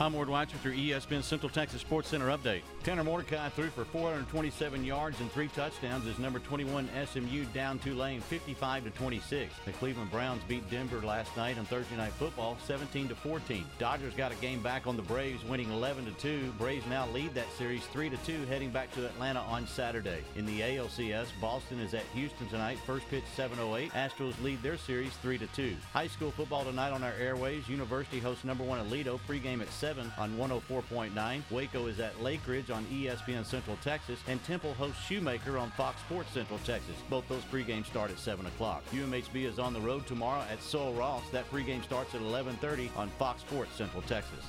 [0.00, 2.60] I'm Ward Weitz with your ESPN Central Texas Sports Center update.
[2.84, 8.20] Tanner Mordecai threw for 427 yards and three touchdowns as number 21 SMU down Tulane
[8.20, 9.52] 55 to 26.
[9.64, 13.64] The Cleveland Browns beat Denver last night on Thursday Night Football 17 to 14.
[13.80, 16.52] Dodgers got a game back on the Braves, winning 11 to 2.
[16.58, 20.22] Braves now lead that series 3 to 2, heading back to Atlanta on Saturday.
[20.36, 22.78] In the ALCS, Boston is at Houston tonight.
[22.86, 23.90] First pitch 7:08.
[23.94, 25.74] Astros lead their series 3 to 2.
[25.92, 27.68] High school football tonight on our airways.
[27.68, 29.18] University hosts number one Aledo.
[29.26, 29.87] Pregame at 7
[30.18, 31.42] on 104.9.
[31.50, 36.00] Waco is at Lake Ridge on ESPN Central Texas, and Temple hosts Shoemaker on Fox
[36.00, 36.96] Sports Central Texas.
[37.08, 38.82] Both those pregames start at 7 o'clock.
[38.92, 41.22] UMHB is on the road tomorrow at Sul Ross.
[41.32, 44.44] That pregame starts at 11:30 on Fox Sports Central Texas.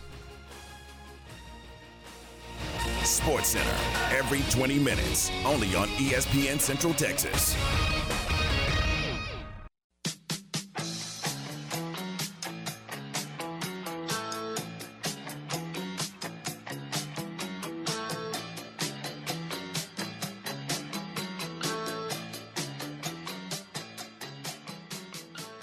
[3.04, 3.78] Sports Center,
[4.12, 7.56] every 20 minutes, only on ESPN Central Texas.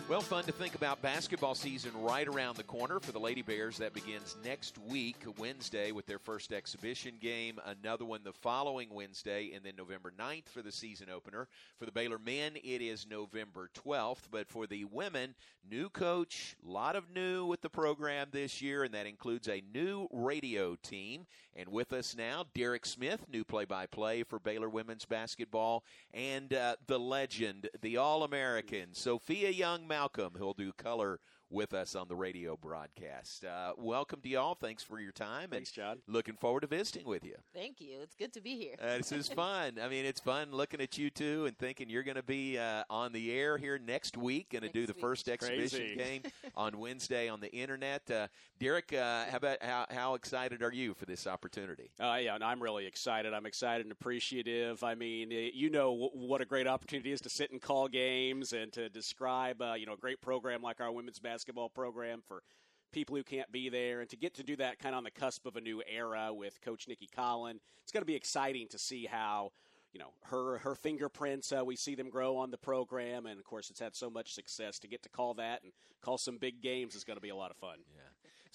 [0.08, 3.76] Well, fun to think about basketball season right around the corner for the Lady Bears.
[3.78, 7.58] That begins next week, Wednesday, with their first exhibition game.
[7.66, 11.48] Another one the following Wednesday, and then November 9th for the season opener.
[11.80, 14.28] For the Baylor men, it is November 12th.
[14.30, 15.34] But for the women,
[15.68, 19.64] new coach, a lot of new with the program this year, and that includes a
[19.74, 21.26] new radio team.
[21.56, 26.52] And with us now, Derek Smith, new play by play for Baylor women's basketball, and
[26.52, 32.08] uh, the legend, the All American, Sophia Young Malcolm, who'll do color with us on
[32.08, 33.44] the radio broadcast.
[33.44, 34.54] Uh, welcome to y'all.
[34.54, 35.48] Thanks for your time.
[35.50, 35.98] Thanks, John.
[36.08, 37.36] Looking forward to visiting with you.
[37.54, 37.98] Thank you.
[38.02, 38.74] It's good to be here.
[38.82, 39.78] Uh, this is fun.
[39.80, 42.82] I mean, it's fun looking at you two and thinking you're going to be uh,
[42.90, 45.00] on the air here next week, going to do the week.
[45.00, 45.96] first exhibition Crazy.
[45.96, 46.22] game
[46.56, 48.10] on Wednesday on the internet.
[48.10, 48.26] Uh,
[48.58, 51.90] Derek, uh, how about how, how excited are you for this opportunity?
[52.00, 53.32] Uh, yeah, and I'm really excited.
[53.32, 54.82] I'm excited and appreciative.
[54.82, 58.72] I mean, you know what a great opportunity is to sit and call games and
[58.72, 61.35] to describe, uh, you know, a great program like our women's basketball
[61.74, 62.42] program for
[62.92, 65.10] people who can't be there, and to get to do that kind of on the
[65.10, 67.58] cusp of a new era with Coach Nicki Collen.
[67.82, 69.52] It's going to be exciting to see how.
[69.92, 71.52] You know her her fingerprints.
[71.52, 74.34] Uh, we see them grow on the program, and of course, it's had so much
[74.34, 74.78] success.
[74.80, 75.72] To get to call that and
[76.02, 77.78] call some big games is going to be a lot of fun.
[77.94, 78.02] Yeah.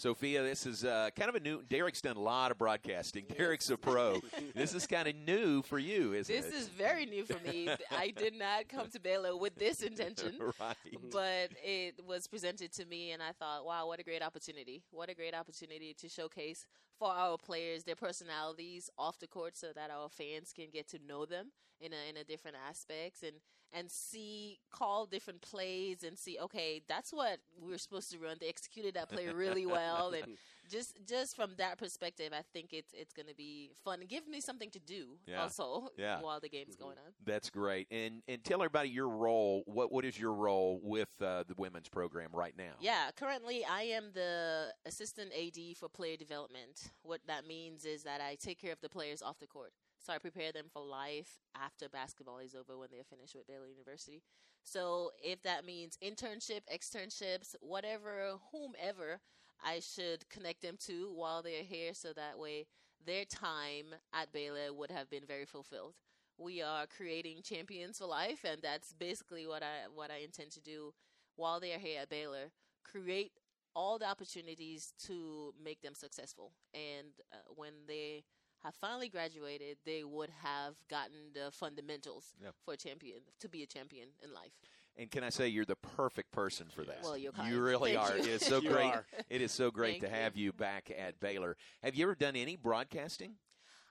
[0.01, 1.61] Sophia, this is uh, kind of a new.
[1.61, 3.23] Derek's done a lot of broadcasting.
[3.37, 4.19] Derek's a pro.
[4.55, 7.69] this is kind of new for you, isn't This is very new for me.
[7.91, 10.75] I did not come to Baylor with this intention, right.
[11.11, 14.81] but it was presented to me, and I thought, wow, what a great opportunity!
[14.89, 16.65] What a great opportunity to showcase
[16.97, 20.99] for our players their personalities off the court, so that our fans can get to
[21.07, 23.33] know them in a in a different aspects and
[23.73, 28.35] and see call different plays and see okay that's what we are supposed to run
[28.39, 30.25] they executed that play really well and
[30.69, 34.41] just just from that perspective i think it's it's going to be fun give me
[34.41, 35.41] something to do Yeah.
[35.43, 36.19] also Yeah.
[36.21, 37.87] while the game's going on That's great.
[37.91, 39.63] And and tell everybody your role.
[39.65, 42.73] What what is your role with uh, the women's program right now?
[42.79, 46.91] Yeah, currently I am the assistant AD for player development.
[47.03, 49.71] What that means is that I take care of the players off the court.
[50.01, 53.67] So I prepare them for life after basketball is over when they're finished with Baylor
[53.67, 54.21] University.
[54.63, 59.19] So if that means internship, externships, whatever, whomever,
[59.63, 62.65] I should connect them to while they're here, so that way
[63.05, 65.95] their time at Baylor would have been very fulfilled.
[66.37, 70.61] We are creating champions for life, and that's basically what I what I intend to
[70.61, 70.93] do
[71.35, 72.51] while they're here at Baylor.
[72.83, 73.33] Create
[73.75, 78.23] all the opportunities to make them successful, and uh, when they
[78.63, 83.67] have finally graduated, they would have gotten the fundamentals for a champion to be a
[83.67, 84.51] champion in life.
[84.97, 86.99] And can I say you're the perfect person for that?
[87.01, 87.51] Well, you're kind.
[87.51, 88.17] You really Thank are.
[88.17, 88.23] you.
[88.23, 88.85] It is so You great.
[88.93, 89.05] are.
[89.29, 91.55] It is so great Thank to have you back at Baylor.
[91.81, 93.35] Have you ever done any broadcasting?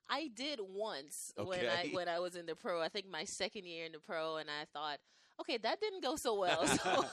[0.08, 2.82] I did once when I when I was in the pro.
[2.82, 4.98] I think my second year in the pro, and I thought,
[5.40, 6.66] okay, that didn't go so well.
[6.66, 6.78] So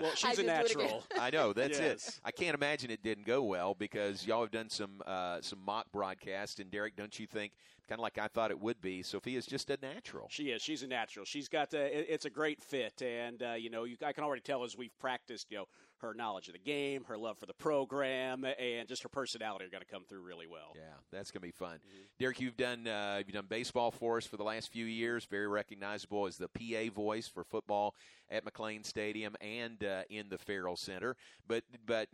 [0.00, 0.86] Well, she's I a just do it again.
[0.86, 1.04] natural.
[1.18, 2.08] I know that's Yes.
[2.08, 2.20] it.
[2.24, 5.86] I can't imagine it didn't go well because y'all have done some uh, some mock
[5.92, 6.58] broadcasts.
[6.60, 7.52] And Derek, don't you think
[7.88, 9.02] kind of like I thought it would be?
[9.02, 10.28] Sophia's just a natural.
[10.30, 10.62] She is.
[10.62, 11.24] She's a natural.
[11.24, 11.70] She's got.
[11.70, 14.64] The, it- it's a great fit, and uh, you know, you, I can already tell
[14.64, 15.46] as we've practiced.
[15.50, 15.64] You know,
[16.02, 19.70] her knowledge of the game, her love for the program, and just her personality are
[19.70, 20.72] going to come through really well.
[20.74, 21.78] Yeah, that's going to be fun.
[22.18, 25.24] Derek, you've done uh, you've done baseball for us for the last few years.
[25.24, 27.94] Very recognizable as the PA voice for football
[28.30, 31.16] at McLane Stadium and uh, in the Ferrell Center.
[31.46, 32.08] But but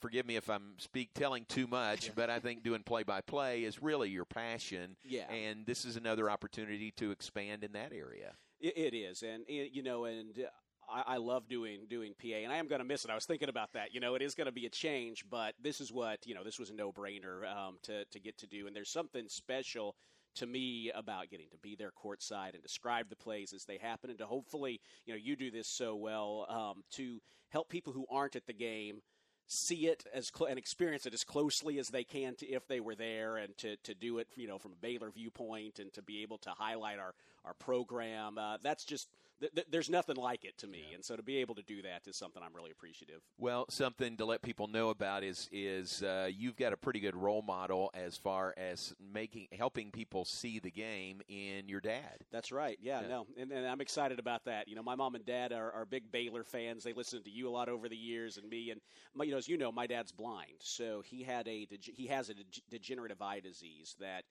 [0.00, 3.64] forgive me if I'm speak telling too much, but I think doing play by play
[3.64, 4.96] is really your passion.
[5.02, 5.30] Yeah.
[5.30, 8.34] and this is another opportunity to expand in that area.
[8.60, 10.50] It, it is, and it, you know, and uh,
[10.88, 13.10] I, I love doing doing PA, and I am going to miss it.
[13.10, 13.94] I was thinking about that.
[13.94, 16.44] You know, it is going to be a change, but this is what you know.
[16.44, 19.96] This was a no brainer um, to to get to do, and there's something special
[20.36, 24.10] to me about getting to be there courtside and describe the plays as they happen,
[24.10, 27.20] and to hopefully, you know, you do this so well um, to
[27.50, 29.00] help people who aren't at the game
[29.46, 32.80] see it as cl- and experience it as closely as they can to if they
[32.80, 36.02] were there and to, to do it you know from a Baylor viewpoint and to
[36.02, 39.08] be able to highlight our our program uh, that's just
[39.44, 41.82] th- th- there's nothing like it to me and so to be able to do
[41.82, 46.02] that is something I'm really appreciative Well, something to let people know about is is
[46.02, 50.58] uh, you've got a pretty good role model as far as making helping people see
[50.58, 52.24] the game in your dad.
[52.32, 52.78] That's right.
[52.80, 53.08] Yeah, Yeah.
[53.08, 54.68] no, and, and I'm excited about that.
[54.68, 56.84] You know, my mom and dad are, are big Baylor fans.
[56.84, 58.70] They listen to you a lot over the years, and me.
[58.70, 58.80] And
[59.14, 62.30] my, you know, as you know, my dad's blind, so he had a he has
[62.30, 62.34] a
[62.70, 64.24] degenerative eye disease that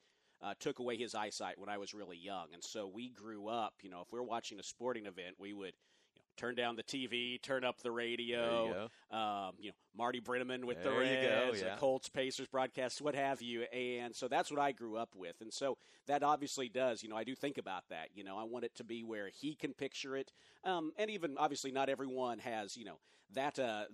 [0.43, 3.73] uh, took away his eyesight when I was really young, and so we grew up.
[3.82, 5.73] You know, if we're watching a sporting event, we would.
[6.15, 8.65] You know, Turn down the TV, turn up the radio.
[8.65, 8.73] You
[9.17, 11.75] Um, you know, Marty Brennaman with There the you go, Reds, yeah.
[11.75, 13.63] the Colts, Pacers broadcasts, what have you.
[13.71, 15.36] And so that's what I grew up with.
[15.41, 15.77] And so
[16.08, 18.10] that obviously does, you know, I do think about that.
[18.15, 20.32] You know, I want it to be where he can picture it.
[20.63, 22.97] Um, and even obviously not everyone has, you know,
[23.34, 23.86] that uh,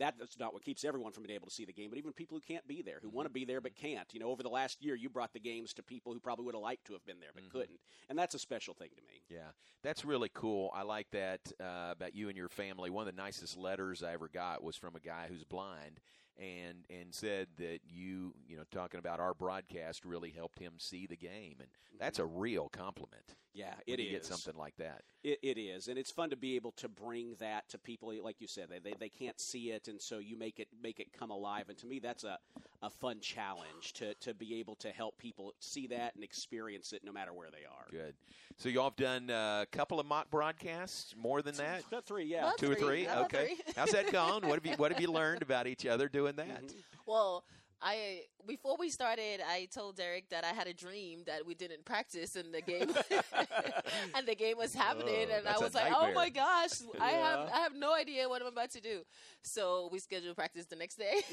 [0.00, 2.36] that's not what keeps everyone from being able to see the game, but even people
[2.36, 4.08] who can't be there, who want to be there but can't.
[4.12, 6.54] You know, over the last year, you brought the games to people who probably would
[6.54, 7.78] have liked to have been there but couldn't.
[8.08, 9.22] And that's a special thing to me.
[9.28, 9.50] Yeah,
[9.82, 10.70] that's really cool.
[10.74, 12.90] I like that uh, about you and your family.
[12.90, 16.00] One of the nicest letters I ever got was from a guy who's blind,
[16.40, 21.06] and and said that you you know talking about our broadcast really helped him see
[21.06, 23.36] the game, and that's a real compliment.
[23.52, 25.02] Yeah, it you get something like that.
[25.22, 28.12] It, it is, and it's fun to be able to bring that to people.
[28.22, 31.00] Like you said, they, they they can't see it, and so you make it make
[31.00, 31.68] it come alive.
[31.68, 32.38] And to me, that's a,
[32.82, 37.02] a fun challenge to to be able to help people see that and experience it,
[37.04, 37.86] no matter where they are.
[37.90, 38.14] Good.
[38.56, 41.84] So y'all have done uh, a couple of mock broadcasts, more than that.
[41.88, 43.04] About three, yeah, About two or three, three.
[43.06, 43.54] about Okay.
[43.56, 43.72] three.
[43.76, 44.42] How's that gone?
[44.46, 46.62] What have you What have you learned about each other doing that?
[47.06, 47.44] Well,
[47.82, 51.84] I before we started, I told Derek that I had a dream that we didn't
[51.84, 52.90] practice in the game,
[54.14, 57.48] and the game was happening, Oh, and I was like, "Oh my gosh, I have
[57.52, 59.02] I have no idea what I'm about to do."
[59.42, 61.22] So we scheduled practice the next day.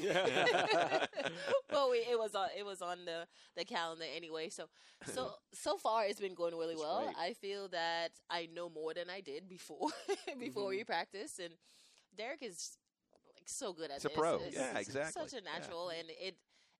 [1.68, 4.48] but we, it was on it was on the the calendar anyway.
[4.48, 4.64] So
[5.04, 7.04] so so far it's been going really That's well.
[7.04, 7.16] great.
[7.18, 9.88] I feel that I know more than I did before
[10.40, 10.86] before we mm-hmm.
[10.86, 11.52] practice, and
[12.16, 12.78] Derek is
[13.50, 14.16] so good at a this.
[14.16, 14.36] pro.
[14.36, 15.22] It's- Yeah, it's exactly.
[15.22, 15.52] Such a Yeah.
[15.58, 16.36] natural, and it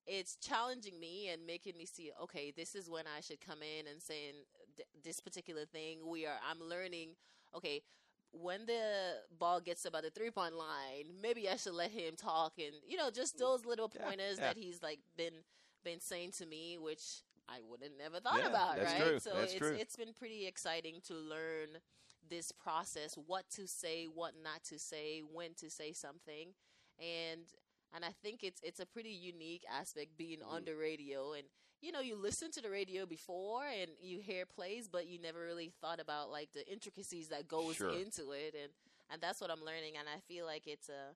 [0.06, 2.10] it's challenging me and making me see.
[2.22, 6.06] Okay, this is when I should come in and saying th- this particular thing.
[6.06, 6.38] We are.
[6.48, 7.16] I'm learning.
[7.54, 7.82] Okay.
[8.30, 12.58] When the ball gets about the three point line, maybe I should let him talk,
[12.58, 13.40] and you know, just mm.
[13.40, 14.48] those little pointers yeah.
[14.48, 15.44] that he's like been
[15.84, 19.00] been saying to me, which I would have never thought Yeah, about, right?
[19.00, 19.74] true, So that's it's true.
[19.74, 21.80] it's been pretty exciting to learn
[22.28, 26.48] this process, what to say, what not to say, when to say something,
[26.98, 27.42] and
[27.94, 30.54] and I think it's it's a pretty unique aspect being Mm-hmm.
[30.54, 31.44] on the radio, and
[31.80, 35.40] you know you listen to the radio before and you hear plays, but you never
[35.40, 37.90] really thought about like the intricacies that goes Sure.
[37.90, 38.72] into it, and
[39.10, 41.14] and that's what I'm learning, and I feel like it's a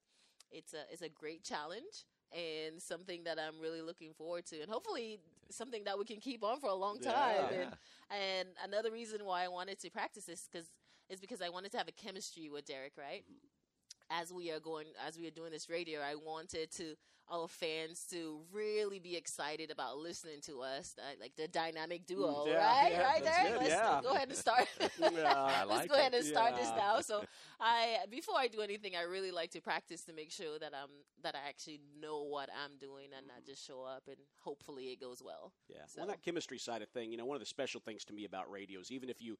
[0.50, 4.70] it's a it's a great challenge and something that I'm really looking forward to, and
[4.70, 5.18] hopefully
[5.50, 7.44] something that we can keep on for a long time.
[7.50, 7.60] Yeah.
[7.60, 7.72] And,
[8.10, 10.70] and another reason why I wanted to practice this because
[11.12, 13.24] is because I wanted to have a chemistry with Derek, right?
[14.10, 16.94] As we are going, as we are doing this radio, I wanted to
[17.30, 22.44] our fans to really be excited about listening to us, uh, like the dynamic duo,
[22.44, 22.92] Mm, Yeah, right?
[22.92, 23.52] yeah, right, Derek.
[23.52, 24.00] good, Let's yeah.
[24.02, 24.68] go ahead and start.
[25.00, 27.00] Yeah, Let's like go ahead and start this now.
[27.00, 27.24] So
[27.60, 30.90] I, before I do anything, I really like to practice to make sure that I'm
[31.22, 35.00] that I actually know what I'm doing and not just show up and hopefully it
[35.00, 35.52] goes well.
[35.68, 35.86] Yeah.
[35.86, 38.12] So- Well, that chemistry side of thing, you know, one of the special things to
[38.12, 39.38] me about radios, even if you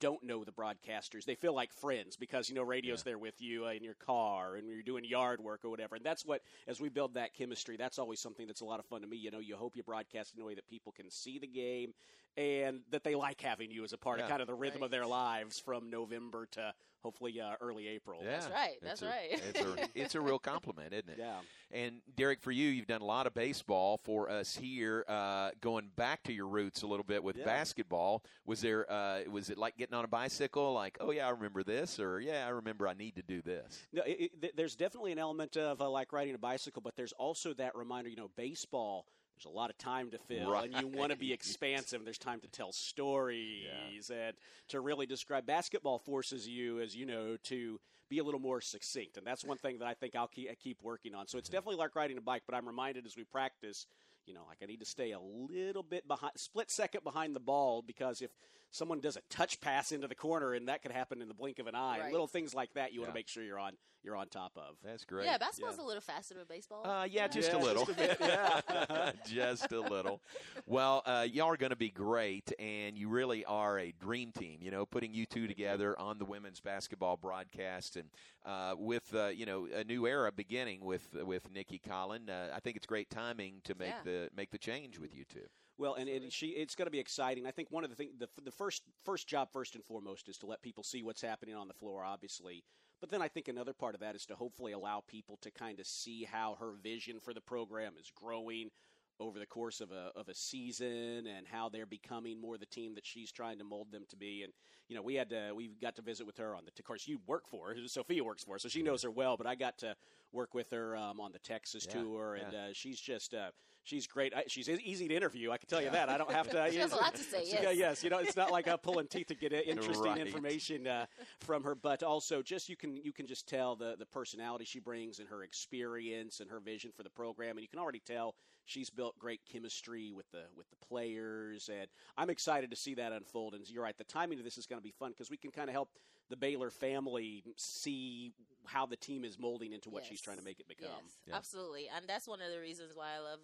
[0.00, 3.66] don't know the broadcasters, they feel like friends because you know radio's there with you
[3.66, 5.94] uh, in your car and you're doing yard work or whatever.
[5.96, 8.86] And that's what, as we build that chemistry, that's always something that's a lot of
[8.86, 9.16] fun to me.
[9.16, 11.92] You know, you hope you broadcast in a way that people can see the game
[12.36, 14.24] and that they like having you as a part Yeah.
[14.24, 16.72] of kind of the rhythm of their lives from November to
[17.02, 18.20] hopefully uh, early April.
[18.22, 18.32] Yeah.
[18.32, 19.28] That's right, It's that's a- right.
[19.32, 21.16] It's a, it's a real compliment, isn't it?
[21.18, 21.36] Yeah.
[21.72, 25.04] And Derek, for you, you've done a lot of baseball for us here.
[25.08, 27.44] Uh, going back to your roots a little bit with Yeah.
[27.46, 28.90] basketball, was there?
[28.90, 30.74] Uh, was it like getting on a bicycle?
[30.74, 33.82] Like, oh yeah, I remember this, or yeah, I remember I need to do this.
[33.92, 37.12] No, it, it, there's definitely an element of uh, like riding a bicycle, but there's
[37.12, 38.10] also that reminder.
[38.10, 39.06] You know, baseball.
[39.40, 41.32] There's a lot of time to fill, and you want to be Right.
[41.40, 42.04] expansive.
[42.04, 44.36] There's time to tell stories and
[44.68, 45.46] to really describe.
[45.46, 47.80] Basketball forces you, as you know, to
[48.10, 50.54] be a little more succinct, and that's one thing that I think I'll keep, I
[50.56, 51.26] keep working on.
[51.26, 51.54] So it's hmm.
[51.54, 53.86] definitely like riding a bike, but I'm reminded as we practice.
[54.26, 57.40] You know, like I need to stay a little bit behind, split second behind the
[57.40, 58.30] ball, because if
[58.70, 61.58] someone does a touch pass into the corner, and that could happen in the blink
[61.58, 62.12] of an eye, Right.
[62.12, 64.76] little things like that, you want to make sure you're on you're on top of.
[64.84, 65.26] That's great.
[65.26, 66.86] Yeah, basketball's a little faster than baseball.
[66.86, 67.84] Uh, yeah, just Yeah, a little.
[67.86, 70.22] just a just a little.
[70.66, 74.58] Well, uh, y'all are going to be great, and you really are a dream team.
[74.62, 78.08] You know, putting you two together on the women's basketball broadcast, and
[78.44, 82.28] uh, with uh, you know a new era beginning with with Nicki Collen.
[82.28, 84.02] Uh, I think it's great timing to make Yeah.
[84.04, 85.46] the make the change with you two.
[85.78, 87.46] Well, and it, she, it's going to be exciting.
[87.46, 90.36] I think one of the things, the, the first first job, first and foremost, is
[90.38, 92.64] to let people see what's happening on the floor, obviously.
[93.00, 95.80] But then I think another part of that is to hopefully allow people to kind
[95.80, 98.70] of see how her vision for the program is growing
[99.18, 102.94] over the course of a of a season, and how they're becoming more the team
[102.94, 104.42] that she's trying to mold them to be.
[104.42, 104.52] And
[104.88, 106.72] you know, we had to, we got to visit with her on the.
[106.78, 107.76] Of course, you work for her.
[107.86, 109.36] Sophia works for her, so she knows her well.
[109.36, 109.94] But I got to
[110.32, 112.58] work with her um, on the Texas Yeah, tour, and yeah.
[112.58, 113.34] uh, she's just.
[113.34, 113.50] Uh,
[113.82, 114.34] She's great.
[114.34, 115.50] I, she's easy to interview.
[115.50, 116.08] I can tell you that.
[116.08, 116.68] I don't have to.
[116.70, 117.76] She has a lot to say, She- yes.
[117.76, 118.04] yes.
[118.04, 120.18] You know, it's not like I'm pulling teeth to get uh, interesting Right.
[120.20, 121.06] information uh,
[121.40, 124.80] from her, but also just you can you can just tell the the personality she
[124.80, 128.34] brings and her experience and her vision for the program, and you can already tell
[128.66, 133.12] she's built great chemistry with the with the players, and I'm excited to see that
[133.12, 133.54] unfold.
[133.54, 135.50] And you're right, the timing of this is going to be fun because we can
[135.50, 135.88] kind of help
[136.28, 138.32] the Baylor family see
[138.66, 140.90] how the team is molding into what she's trying to make it become.
[141.26, 143.40] Yes, absolutely, and that's one of the reasons why I love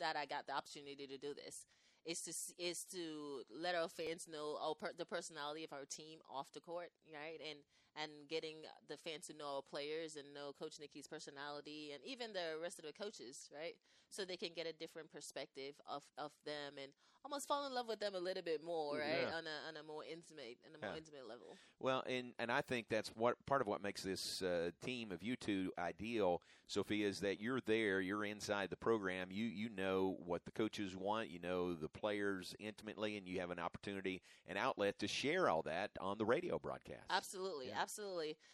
[0.00, 1.66] that I got the opportunity to do this.
[2.04, 6.20] Is to is to let our fans know our per- the personality of our team
[6.32, 7.38] off the court, right?
[7.46, 7.58] And
[8.00, 8.56] and getting
[8.88, 12.78] the fans to know our players and know Coach Nicki's personality and even the rest
[12.78, 13.74] of the coaches, right?
[14.10, 16.92] So they can get a different perspective of, of them and
[17.24, 19.26] almost fall in love with them a little bit more, right?
[19.28, 19.36] Yeah.
[19.36, 20.98] On a on a more intimate on a more Yeah.
[20.98, 21.56] intimate level.
[21.78, 25.22] Well, and and I think that's what part of what makes this uh, team of
[25.22, 30.16] you two ideal, Sophia, is that you're there, you're inside the program, you you know
[30.24, 34.56] what the coaches want, you know the players intimately, and you have an opportunity, an
[34.56, 37.04] outlet to share all that on the radio broadcast.
[37.10, 37.70] Absolutely, absolutely.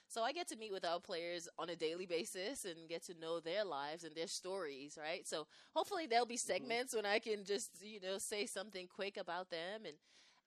[0.09, 3.15] So I get to meet with our players on a daily basis and get to
[3.21, 5.27] know their lives and their stories, right?
[5.27, 6.53] So hopefully there'll be mm-hmm.
[6.53, 9.97] segments when I can just, you know, say something quick about them and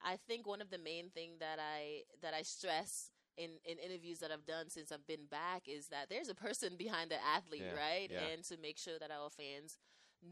[0.02, 4.20] I think one of the main thing that I that I stress in, in interviews
[4.20, 7.64] that I've done since I've been back is that there's a person behind the athlete,
[7.66, 8.10] Yeah, right?
[8.12, 8.34] yeah.
[8.34, 9.78] And to make sure that our fans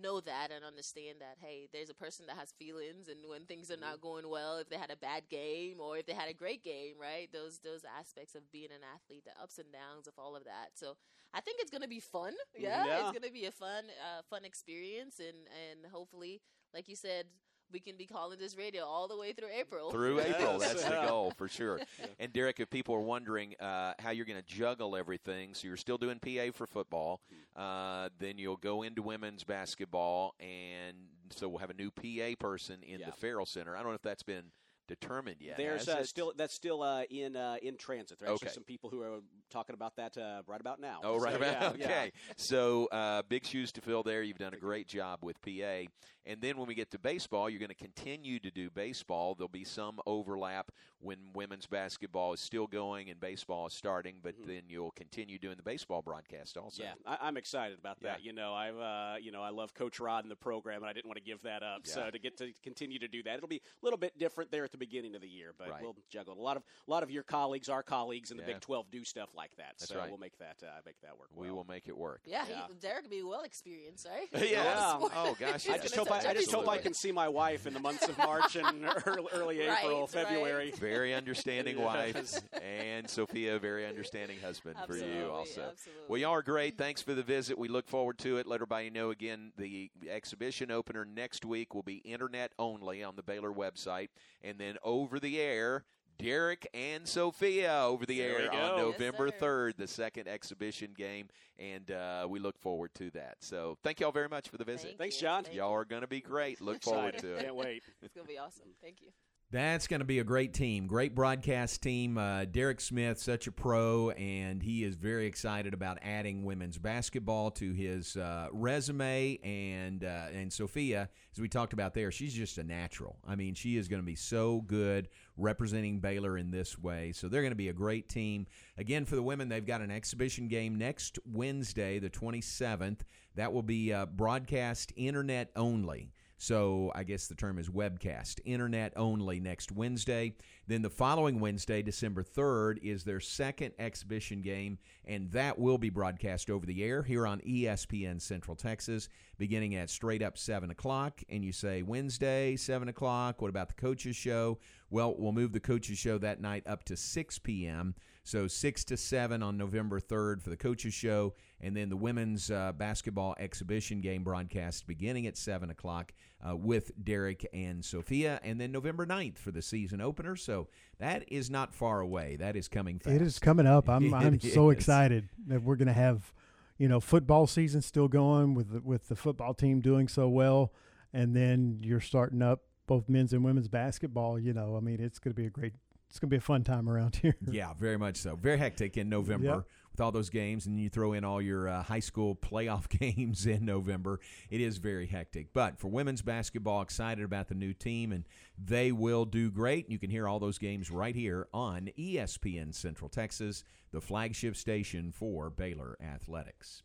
[0.01, 3.71] know that and understand that hey there's a person that has feelings and when things
[3.71, 6.33] are not going well if they had a bad game or if they had a
[6.33, 7.29] great game right?
[7.31, 10.71] Those those aspects of being an athlete the ups and downs of all of that.
[10.75, 10.95] So
[11.33, 12.33] i think it's going to be fun.
[12.57, 12.99] Yeah, Yeah.
[13.01, 16.41] it's going to be a fun uh, fun experience and and hopefully
[16.73, 17.25] like you said
[17.71, 20.73] we can be calling this radio all the way through april Through April, Yes.
[20.73, 21.79] that's the goal for sure.
[22.19, 25.77] And Derek, if people are wondering uh, how you're going to juggle everything, so you're
[25.77, 27.21] still doing PA for football,
[27.55, 30.95] uh, then you'll go into women's basketball, and
[31.29, 33.07] so we'll have a new PA person in Yeah.
[33.07, 33.75] the Ferrell Center.
[33.75, 34.45] I don't know if that's been
[34.87, 35.57] determined yet.
[35.57, 38.19] There's uh, still that's still uh, in uh, in transit.
[38.19, 38.49] There's Okay.
[38.49, 39.19] some people who are
[39.49, 40.99] talking about that uh, right about now.
[41.03, 42.11] Oh, right So, about yeah, okay.
[42.15, 42.33] yeah.
[42.37, 44.21] So uh, big shoes to fill there.
[44.23, 45.83] You've done a great job with PA,
[46.25, 49.35] and then when we get to baseball, you're going to continue to do baseball.
[49.35, 54.33] There'll be some overlap when women's basketball is still going and baseball is starting, but
[54.47, 56.83] then you'll continue doing the baseball broadcast also.
[56.83, 56.91] Mm-hmm.
[57.05, 58.23] Yeah, I, I'm excited about that.
[58.23, 60.93] You know, I uh, you know I love Coach Rod in the program, and I
[60.93, 61.81] didn't want to give that up.
[61.85, 61.93] Yeah.
[61.93, 64.63] So to get to continue to do that, it'll be a little bit different there
[64.63, 65.81] at the beginning of the year, but Right.
[65.81, 66.39] we'll juggle it.
[66.39, 68.53] a lot of a lot of your colleagues, our colleagues in the Yeah.
[68.53, 69.75] Big 12 do stuff like that.
[69.79, 70.09] That's so right.
[70.09, 71.29] we'll make that uh, make that work.
[71.35, 72.21] We will make it work.
[72.25, 74.27] Yeah, He, Derek would be well experienced, right?
[74.51, 74.95] Yeah.
[74.97, 75.11] Sport.
[75.15, 77.73] Oh, gosh, I just hope I, I just hope I can see my wife in
[77.73, 80.09] the months of March and early, early April, right.
[80.09, 80.71] February.
[80.71, 85.61] Very understanding wife, and Sophia, very understanding husband for you also.
[85.71, 86.03] absolutely.
[86.07, 86.77] Well, y'all are great.
[86.77, 87.57] Thanks for the visit.
[87.57, 88.47] We look forward to it.
[88.47, 93.23] Let everybody know again the exhibition opener next week will be internet only on the
[93.23, 94.09] Baylor website,
[94.43, 95.85] and then over the air.
[96.19, 99.69] Derek and Sophia over the There air on November sir.
[99.69, 101.27] 3rd, the second exhibition game,
[101.59, 103.35] and uh, we look forward to that.
[103.41, 104.95] So, thank y'all very much for the visit.
[104.97, 105.43] Thanks, John.
[105.53, 106.59] Y'all are going to be great.
[106.59, 107.43] Look forward to it.
[107.43, 107.83] Can't wait.
[108.01, 108.65] It's gonna be awesome.
[108.81, 109.09] Thank you.
[109.49, 112.17] That's going to be a great team, great broadcast team.
[112.17, 117.51] Uh, Derek Smith, such a pro, and he is very excited about adding women's basketball
[117.51, 119.39] to his uh, resume.
[119.41, 123.19] And uh, and Sophia, as we talked about there, she's just a natural.
[123.25, 127.13] I mean, she is going to be so good representing Baylor in this way.
[127.13, 128.47] So they're going to be a great team.
[128.77, 132.99] Again, for the women, they've got an exhibition game next Wednesday, the 27th.
[133.35, 136.11] That will be uh, broadcast internet only.
[136.39, 140.35] So I guess the term is webcast, internet only next Wednesday.
[140.67, 145.89] Then the following Wednesday, December 3rd, is their second exhibition game, and that will be
[145.89, 149.09] broadcast over the air here on ESPN Central Texas,
[149.39, 151.23] beginning at straight up 7 o'clock.
[151.27, 154.59] And you say, Wednesday, 7 o'clock, what about the coaches' show?
[154.91, 157.95] Well, we'll move the coaches' show that night up to 6 p.m.
[158.27, 162.51] So 6 to 7 on November 3rd for the coaches' show, and then the women's
[162.51, 166.11] uh, basketball exhibition game broadcast beginning at 7 o'clock
[166.45, 170.35] uh, with Derek and Sophia, and then November 9th for the season opener.
[170.35, 170.67] So
[170.99, 172.35] that is not far away.
[172.35, 173.15] That is coming fast.
[173.15, 173.87] It is coming up.
[173.87, 174.77] I'm I'm so is.
[174.77, 176.33] excited that we're going to have,
[176.77, 180.73] you know, football season still going with the, with the football team doing so well,
[181.13, 184.37] and then you're starting up both men's and women's basketball.
[184.37, 185.73] You know, I mean, it's going to be a great,
[186.09, 187.35] it's going to be a fun time around here.
[187.51, 188.35] Yeah, very much so.
[188.35, 189.63] Very hectic in November Yep.
[189.91, 193.45] with all those games, and you throw in all your uh, high school playoff games
[193.45, 194.19] in November.
[194.49, 195.53] It is very hectic.
[195.53, 198.23] But for women's basketball, excited about the new team, and
[198.57, 199.89] they will do great.
[199.89, 205.11] You can hear all those games right here on ESPN Central Texas, the flagship station
[205.11, 206.83] for Baylor Athletics.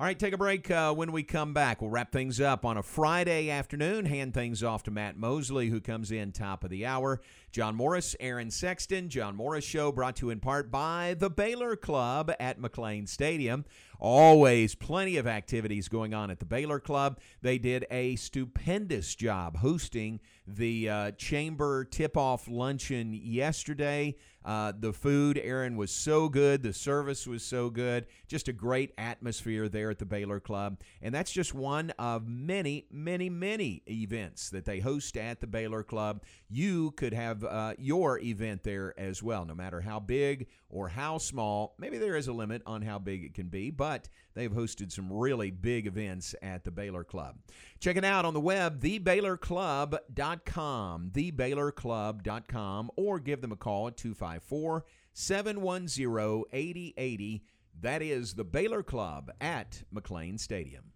[0.00, 0.70] All right, take a break.
[0.70, 4.06] Uh, when we come back, we'll wrap things up on a Friday afternoon.
[4.06, 7.20] Hand things off to Matt Mosley, who comes in top of the hour.
[7.50, 11.74] John Morris, Aaron Sexton, John Morris Show, brought to you in part by the Baylor
[11.74, 13.64] Club at McLane Stadium.
[13.98, 17.18] Always plenty of activities going on at the Baylor Club.
[17.42, 24.14] They did a stupendous job hosting the uh, chamber tip off luncheon yesterday.
[24.48, 26.62] Uh, the food, Aaron, was so good.
[26.62, 28.06] The service was so good.
[28.26, 30.80] Just a great atmosphere there at the Baylor Club.
[31.02, 35.82] And that's just one of many, many, many events that they host at the Baylor
[35.82, 36.22] Club.
[36.48, 41.18] You could have uh, your event there as well, no matter how big or how
[41.18, 41.74] small.
[41.76, 44.08] Maybe there is a limit on how big it can be, but
[44.38, 47.36] they've hosted some really big events at the Baylor Club.
[47.80, 54.84] Check it out on the web, thebaylorclub.com, thebaylorclub.com, or give them a call at 254
[55.12, 57.42] 710 8080.
[57.80, 60.92] That is the Baylor Club at McLane Stadium.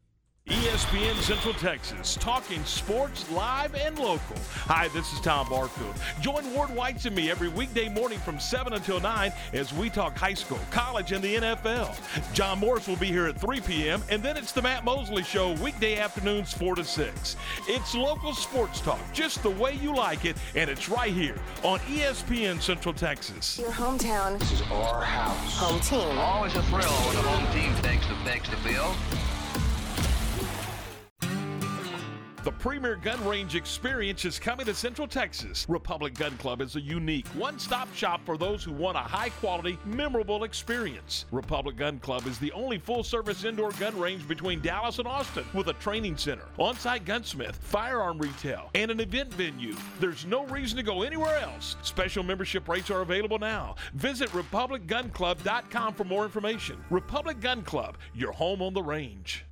[0.49, 4.37] ESPN Central Texas, talking sports live and local.
[4.65, 5.95] Hi, this is Tom Barfield.
[6.21, 10.17] Join Ward Whites and me every weekday morning from 7 until 9 as we talk
[10.17, 11.97] high school, college, and the NFL.
[12.35, 15.53] John Morris will be here at 3 p.m., and then it's the Matt Mosley Show
[15.63, 17.37] weekday afternoons 4 to 6.
[17.69, 21.79] It's local sports talk, just the way you like it, and it's right here on
[21.81, 23.61] ESPN Central Texas.
[23.61, 24.41] Your hometown.
[24.41, 25.57] This is our house.
[25.59, 26.19] Home team.
[26.19, 28.97] Always a thrill when the home team takes the takes the field.
[32.45, 35.65] The premier gun range experience is coming to Central Texas.
[35.69, 39.29] Republic Gun Club is a unique one stop shop for those who want a high
[39.29, 41.25] quality, memorable experience.
[41.31, 45.45] Republic Gun Club is the only full service indoor gun range between Dallas and Austin
[45.55, 49.77] with a training center, on site gunsmith, firearm retail, and an event venue.
[50.01, 51.77] There's no reason to go anywhere else.
[51.83, 53.77] Special membership rates are available now.
[53.95, 56.83] Visit RepublicGunClub.com for more information.
[56.91, 59.45] Republic Gun Club, your home on the range.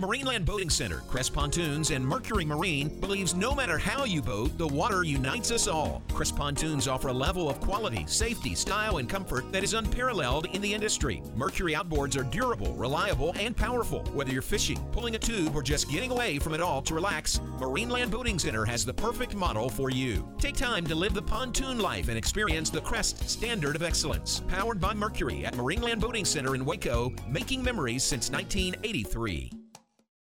[0.00, 4.68] Marineland Boating Center, Crest Pontoons, and Mercury Marine believes no matter how you boat, the
[4.68, 6.04] water unites us all.
[6.12, 10.62] Crest Pontoons offer a level of quality, safety, style, and comfort that is unparalleled in
[10.62, 11.20] the industry.
[11.34, 14.04] Mercury outboards are durable, reliable, and powerful.
[14.12, 17.40] Whether you're fishing, pulling a tube, or just getting away from it all to relax,
[17.58, 20.32] Marineland Boating Center has the perfect model for you.
[20.38, 24.44] Take time to live the pontoon life and experience the Crest standard of excellence.
[24.46, 29.50] Powered by Mercury at Marineland Boating Center in Waco, making memories since 1983.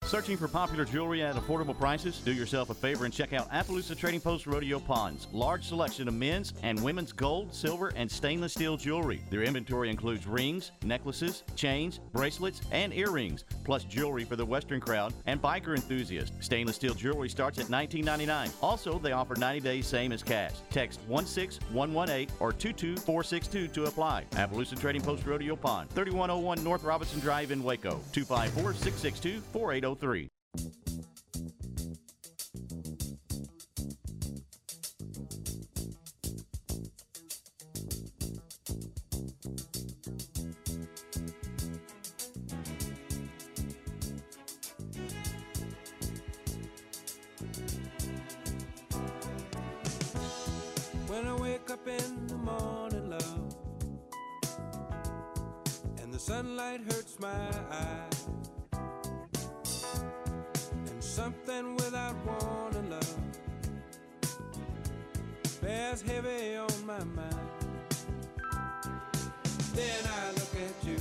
[0.07, 2.21] Searching for popular jewelry at affordable prices?
[2.23, 5.27] Do yourself a favor and check out Appaloosa Trading Post Rodeo Pawns.
[5.33, 9.21] Large selection of men's and women's gold, silver, and stainless steel jewelry.
[9.29, 15.13] Their inventory includes rings, necklaces, chains, bracelets, and earrings, plus jewelry for the Western crowd
[15.25, 16.31] and biker enthusiasts.
[16.39, 18.49] Stainless steel jewelry starts at $19.99.
[18.61, 20.53] Also, they offer 90 days same as cash.
[20.69, 24.23] Text 16118 or 22462 to apply.
[24.31, 29.41] Appaloosa Trading Post Rodeo Pond, 3101 North Robinson Drive in Waco, 254 662
[29.87, 30.29] 4803.
[51.07, 53.55] When I wake up in the morning, love,
[56.01, 58.16] and the sunlight hurts my eyes,
[62.07, 63.15] without warning, love,
[65.61, 67.35] bears heavy on my mind.
[69.73, 70.97] Then I look at you,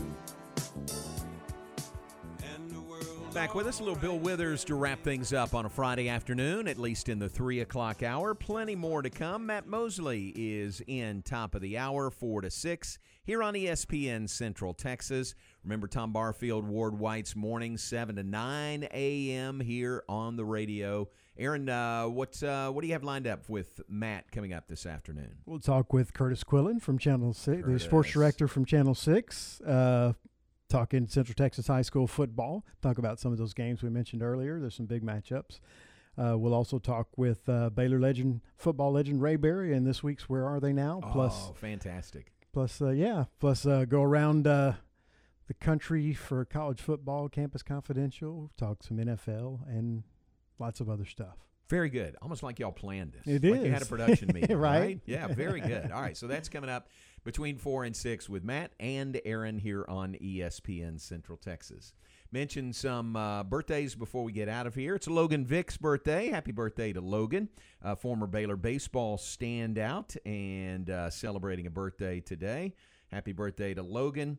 [3.36, 6.66] Back with us, a little Bill Withers to wrap things up on a Friday afternoon,
[6.66, 8.34] at least in the 3 o'clock hour.
[8.34, 9.44] Plenty more to come.
[9.44, 14.72] Matt Mosley is in top of the hour, 4 to 6, here on ESPN Central
[14.72, 15.34] Texas.
[15.64, 19.60] Remember Tom Barfield, Ward White's morning, 7 to 9 a.m.
[19.60, 21.06] here on the radio.
[21.36, 24.86] Aaron, uh, what, uh, what do you have lined up with Matt coming up this
[24.86, 25.36] afternoon?
[25.44, 29.60] We'll talk with Curtis Quillen from Channel Six, the sports director from Channel Six.
[29.60, 30.14] Uh,
[30.68, 32.64] talking Central Texas High School football.
[32.82, 34.58] Talk about some of those games we mentioned earlier.
[34.60, 35.60] There's some big matchups.
[36.18, 40.28] Uh, we'll also talk with uh, Baylor legend, football legend Ray Berry, and this week's
[40.28, 41.00] Where Are They Now?
[41.12, 42.32] Plus, oh, fantastic.
[42.52, 44.72] plus, uh, yeah, plus uh, go around uh,
[45.46, 48.50] the country for college football, Campus Confidential.
[48.56, 50.04] Talk some NFL and
[50.58, 51.36] lots of other stuff.
[51.68, 52.16] Very good.
[52.22, 53.26] Almost like y'all planned this.
[53.26, 54.80] It like you had a production meeting, Right?
[54.80, 55.00] right?
[55.04, 55.90] Yeah, very good.
[55.90, 56.88] All right, so that's coming up
[57.26, 61.92] between 4 and 6 with Matt and Aaron here on ESPN Central Texas.
[62.30, 64.94] Mention some uh, birthdays before we get out of here.
[64.94, 66.28] It's Logan Vick's birthday.
[66.28, 67.48] Happy birthday to Logan,
[67.84, 72.74] uh, former Baylor baseball standout, and uh, celebrating a birthday today.
[73.10, 74.38] Happy birthday to Logan.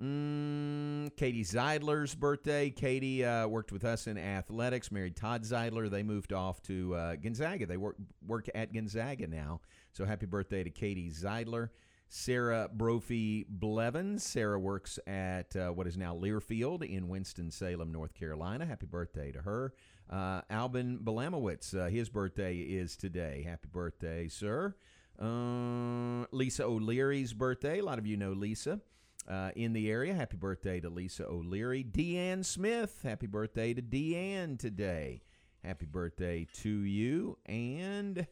[0.00, 2.70] Mm, Katie Zeidler's birthday.
[2.70, 5.90] Katie uh, worked with us in athletics, married Todd Zeidler.
[5.90, 7.66] They moved off to uh, Gonzaga.
[7.66, 9.60] They work, work at Gonzaga now.
[9.92, 11.70] So happy birthday to Katie Zeidler.
[12.08, 14.24] Sarah Brophy Blevins.
[14.24, 18.64] Sarah works at uh, what is now Learfield in Winston-Salem, North Carolina.
[18.64, 19.74] Happy birthday to her.
[20.10, 23.44] Uh, Albin Belamowitz, uh, his birthday is today.
[23.46, 24.74] Happy birthday, sir.
[25.20, 27.80] Uh, Lisa O'Leary's birthday.
[27.80, 28.80] A lot of you know Lisa
[29.28, 30.14] uh, in the area.
[30.14, 31.84] Happy birthday to Lisa O'Leary.
[31.84, 33.00] Deanne Smith.
[33.02, 35.20] Happy birthday to Deanne today.
[35.62, 37.36] Happy birthday to you.
[37.44, 38.26] And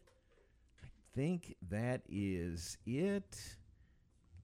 [0.82, 3.55] I think that is it.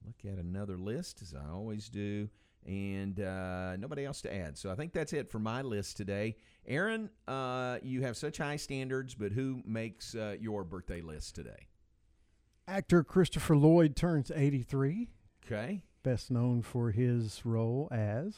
[0.05, 2.29] Look at another list as I always do.
[2.65, 4.57] And uh, nobody else to add.
[4.57, 6.37] So I think that's it for my list today.
[6.65, 11.67] Aaron, uh, you have such high standards, but who makes uh, your birthday list today?
[12.67, 15.09] Actor Christopher Lloyd turns 83.
[15.45, 15.83] Okay.
[16.03, 18.35] Best known for his role as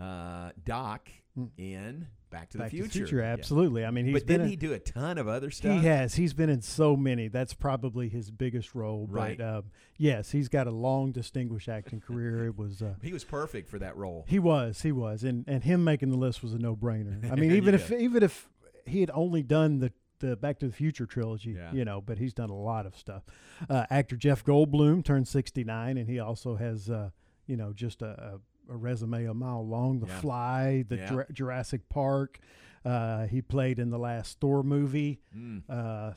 [0.00, 1.10] Uh, Doc
[1.58, 2.58] in Back to.
[2.58, 3.06] Back the to the Future.
[3.06, 3.32] Future, Yeah.
[3.32, 3.84] absolutely.
[3.84, 5.80] I mean, he's but been didn't in- he do a ton of other stuff?
[5.80, 6.14] He has.
[6.14, 7.28] He's been in so many.
[7.28, 9.06] That's probably his biggest role.
[9.10, 9.38] Right.
[9.38, 9.64] But um,
[9.96, 12.46] yes, he's got a long, distinguished acting career.
[12.46, 12.82] It was.
[12.82, 14.24] Uh, He was perfect for that role.
[14.28, 14.82] he was.
[14.82, 15.24] He was.
[15.24, 17.30] And and him making the list was a no brainer.
[17.30, 18.48] I mean, even if even if
[18.86, 21.72] he had only done the the Back to the Future trilogy, Yeah.
[21.72, 23.22] you know, but he's done a lot of stuff.
[23.70, 27.10] Uh, actor Jeff Goldblum turned 69, and he also has, uh,
[27.46, 30.00] you know, just a, a, a resume a mile long.
[30.00, 30.20] The Yeah.
[30.20, 31.08] Fly, the Yeah.
[31.08, 32.38] Jura- Jurassic Park.
[32.84, 35.20] Uh, he played in the last Thor movie.
[35.36, 35.62] Mm.
[35.68, 36.12] Uh,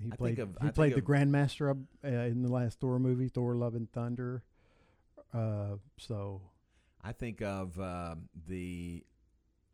[0.00, 0.38] he I played.
[0.38, 1.70] of- he think played the of- Grandmaster
[2.04, 4.42] uh, in the last Thor movie, Thor: Love and Thunder.
[5.32, 6.40] Uh, so
[7.02, 9.04] I think of um, the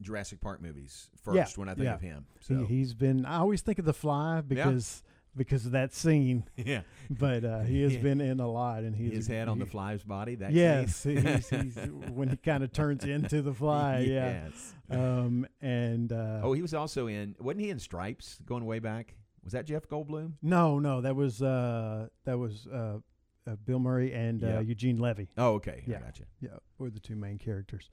[0.00, 1.94] Jurassic Park movies first yeah, when I think yeah.
[1.94, 2.26] of him.
[2.40, 3.24] So he's been.
[3.24, 5.02] I always think of the Fly because
[5.36, 6.44] because of that scene.
[6.56, 6.82] Yeah.
[7.08, 8.00] but uh, he has Yeah.
[8.02, 10.34] been in a lot, and he's His head on the fly's body.
[10.36, 11.76] That yes, he's, he's,
[12.12, 14.00] when he kind of turns into the fly.
[14.00, 14.48] Yeah.
[14.48, 14.74] Yes.
[14.90, 17.36] Um, and uh, oh, he was also in.
[17.40, 18.38] Wasn't he in Stripes?
[18.44, 19.14] Going way back.
[19.44, 20.32] Was that Jeff Goldblum?
[20.42, 22.98] no, no, that was uh, that was uh,
[23.46, 24.58] uh, Bill Murray and Yeah.
[24.58, 25.30] uh, Eugene Levy.
[25.38, 25.82] Oh, okay.
[25.86, 26.24] I Yeah, gotcha.
[26.40, 27.88] Yeah, were the two main characters.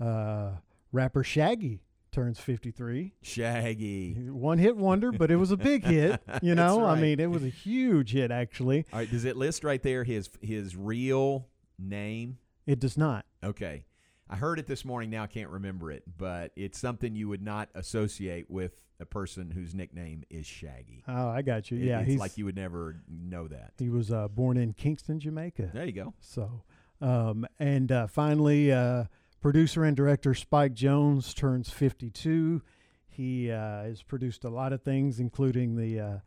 [0.00, 0.52] Uh,
[0.92, 1.80] rapper Shaggy
[2.16, 3.12] turns 53.
[3.22, 4.14] Shaggy.
[4.30, 6.20] One hit wonder, but it was a big hit.
[6.42, 8.84] You know, I mean, it was a huge hit, actually.
[8.92, 9.10] All right.
[9.10, 11.46] Does it list right there his his real
[11.78, 12.38] name?
[12.66, 13.26] It does not.
[13.44, 13.84] Okay.
[14.28, 15.10] I heard it this morning.
[15.10, 19.50] Now I can't remember it, but it's something you would not associate with a person
[19.50, 21.04] whose nickname is Shaggy.
[21.06, 21.78] Oh, I got you.
[21.78, 23.72] It- Yeah, it's he's like you would never know that.
[23.78, 25.70] He was uh, born in Kingston, Jamaica.
[25.74, 26.14] There you go.
[26.20, 26.62] So,
[27.00, 29.04] um, and uh, finally, uh,
[29.46, 32.62] producer and director Spike Jonze turns 52.
[33.06, 36.18] He uh, has produced a lot of things, including the uh,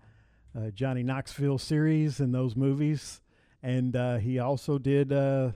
[0.57, 3.19] uh, Johnny Knoxville series and those movies,
[3.61, 5.51] and uh, he also did uh,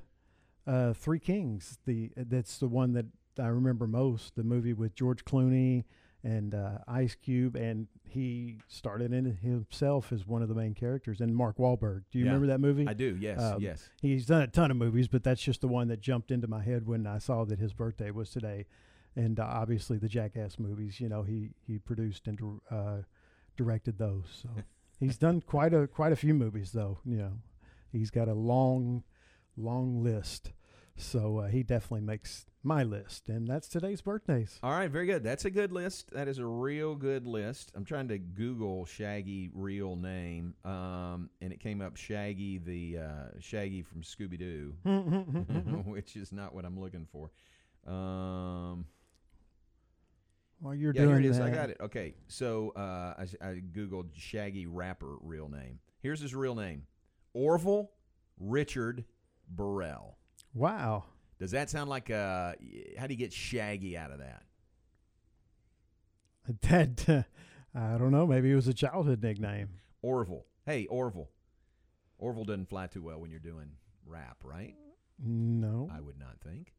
[0.93, 1.77] Three Kings.
[1.85, 3.05] The that's the one that
[3.39, 4.35] I remember most.
[4.35, 5.85] The movie with George Clooney
[6.23, 11.19] and uh, Ice Cube, and he started in himself as one of the main characters.
[11.19, 12.03] And Mark Wahlberg.
[12.11, 12.31] Do you Yeah.
[12.31, 12.87] remember that movie?
[12.87, 13.89] I do, yes, Um, yes.
[14.01, 16.63] He's done a ton of movies, but that's just the one that jumped into my
[16.63, 18.67] head when I saw that his birthday was today.
[19.15, 22.39] And uh, obviously the Jackass movies, you know, he he produced and
[22.71, 22.99] uh,
[23.57, 24.25] directed those.
[24.41, 24.49] So
[24.99, 26.99] he's done quite a quite a few movies, though.
[27.05, 27.33] You know,
[27.91, 29.03] he's got a long,
[29.57, 30.51] long list.
[30.95, 34.59] So uh, he definitely makes my list, and that's today's birthdays.
[34.61, 35.23] All right, very good.
[35.23, 36.11] That's a good list.
[36.11, 37.71] That is a real good list.
[37.75, 43.39] I'm trying to Google Shaggy real name, um, and it came up Shaggy the uh,
[43.39, 44.73] Shaggy from Scooby Doo,
[45.85, 47.31] which is not what I'm looking for.
[47.91, 48.85] Um,
[50.59, 51.37] While you're yeah, doing here it is.
[51.39, 51.77] that, I got it.
[51.81, 55.79] Okay, so uh, I, I googled Shaggy rapper real name.
[56.01, 56.83] Here's his real name:
[57.33, 57.91] Orville
[58.39, 59.03] Richard
[59.49, 60.17] Burrell.
[60.53, 61.05] Wow.
[61.39, 62.53] Does that sound like uh
[62.97, 64.43] How do you get Shaggy out of that?
[66.69, 67.23] That uh,
[67.73, 68.27] I don't know.
[68.27, 69.69] Maybe it was a childhood nickname.
[70.01, 70.45] Orville.
[70.65, 71.29] Hey, Orville.
[72.17, 73.71] Orville doesn't fly too well when you're doing
[74.05, 74.75] rap, right?
[75.19, 75.89] No.
[75.93, 76.73] I would not think.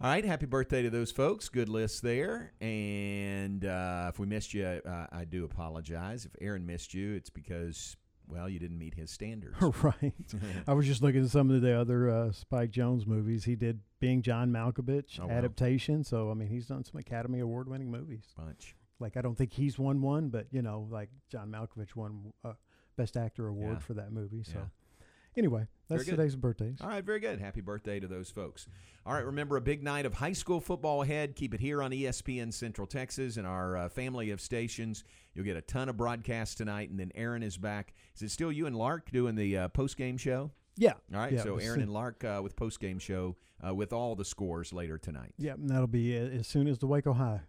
[0.00, 1.48] All right, happy birthday to those folks.
[1.48, 2.52] Good list there.
[2.60, 6.24] And uh, if we missed you, uh, I do apologize.
[6.24, 7.96] If Aaron missed you, it's because,
[8.28, 9.56] well, you didn't meet his standards.
[9.82, 10.12] right.
[10.66, 13.44] I was just looking at some of the other uh, Spike Jonze movies.
[13.44, 15.32] He did Being John Malkovich Oh, wow.
[15.32, 16.04] adaptation.
[16.04, 18.24] So I mean, he's done some Academy Award winning movies.
[18.36, 18.74] Bunch.
[19.00, 22.52] Like I don't think he's won one, but you know, like John Malkovich won uh,
[22.96, 23.78] Best Actor award Yeah.
[23.80, 24.42] for that movie.
[24.44, 24.64] So Yeah.
[25.36, 26.78] Anyway, that's today's birthdays.
[26.80, 27.40] All right, very good.
[27.40, 28.66] Happy birthday to those folks.
[29.06, 31.36] All right, remember a big night of high school football ahead.
[31.36, 35.04] Keep it here on ESPN Central Texas and our uh, family of stations.
[35.34, 37.92] You'll get a ton of broadcasts tonight, and then Aaron is back.
[38.16, 40.50] Is it still you and Lark doing the uh, post game show?
[40.76, 40.94] Yeah.
[41.12, 44.16] All right, Yeah, so Aaron and Lark uh, with post game show uh, with all
[44.16, 45.34] the scores later tonight.
[45.38, 47.40] Yeah, and that'll be uh, as soon as the Waco High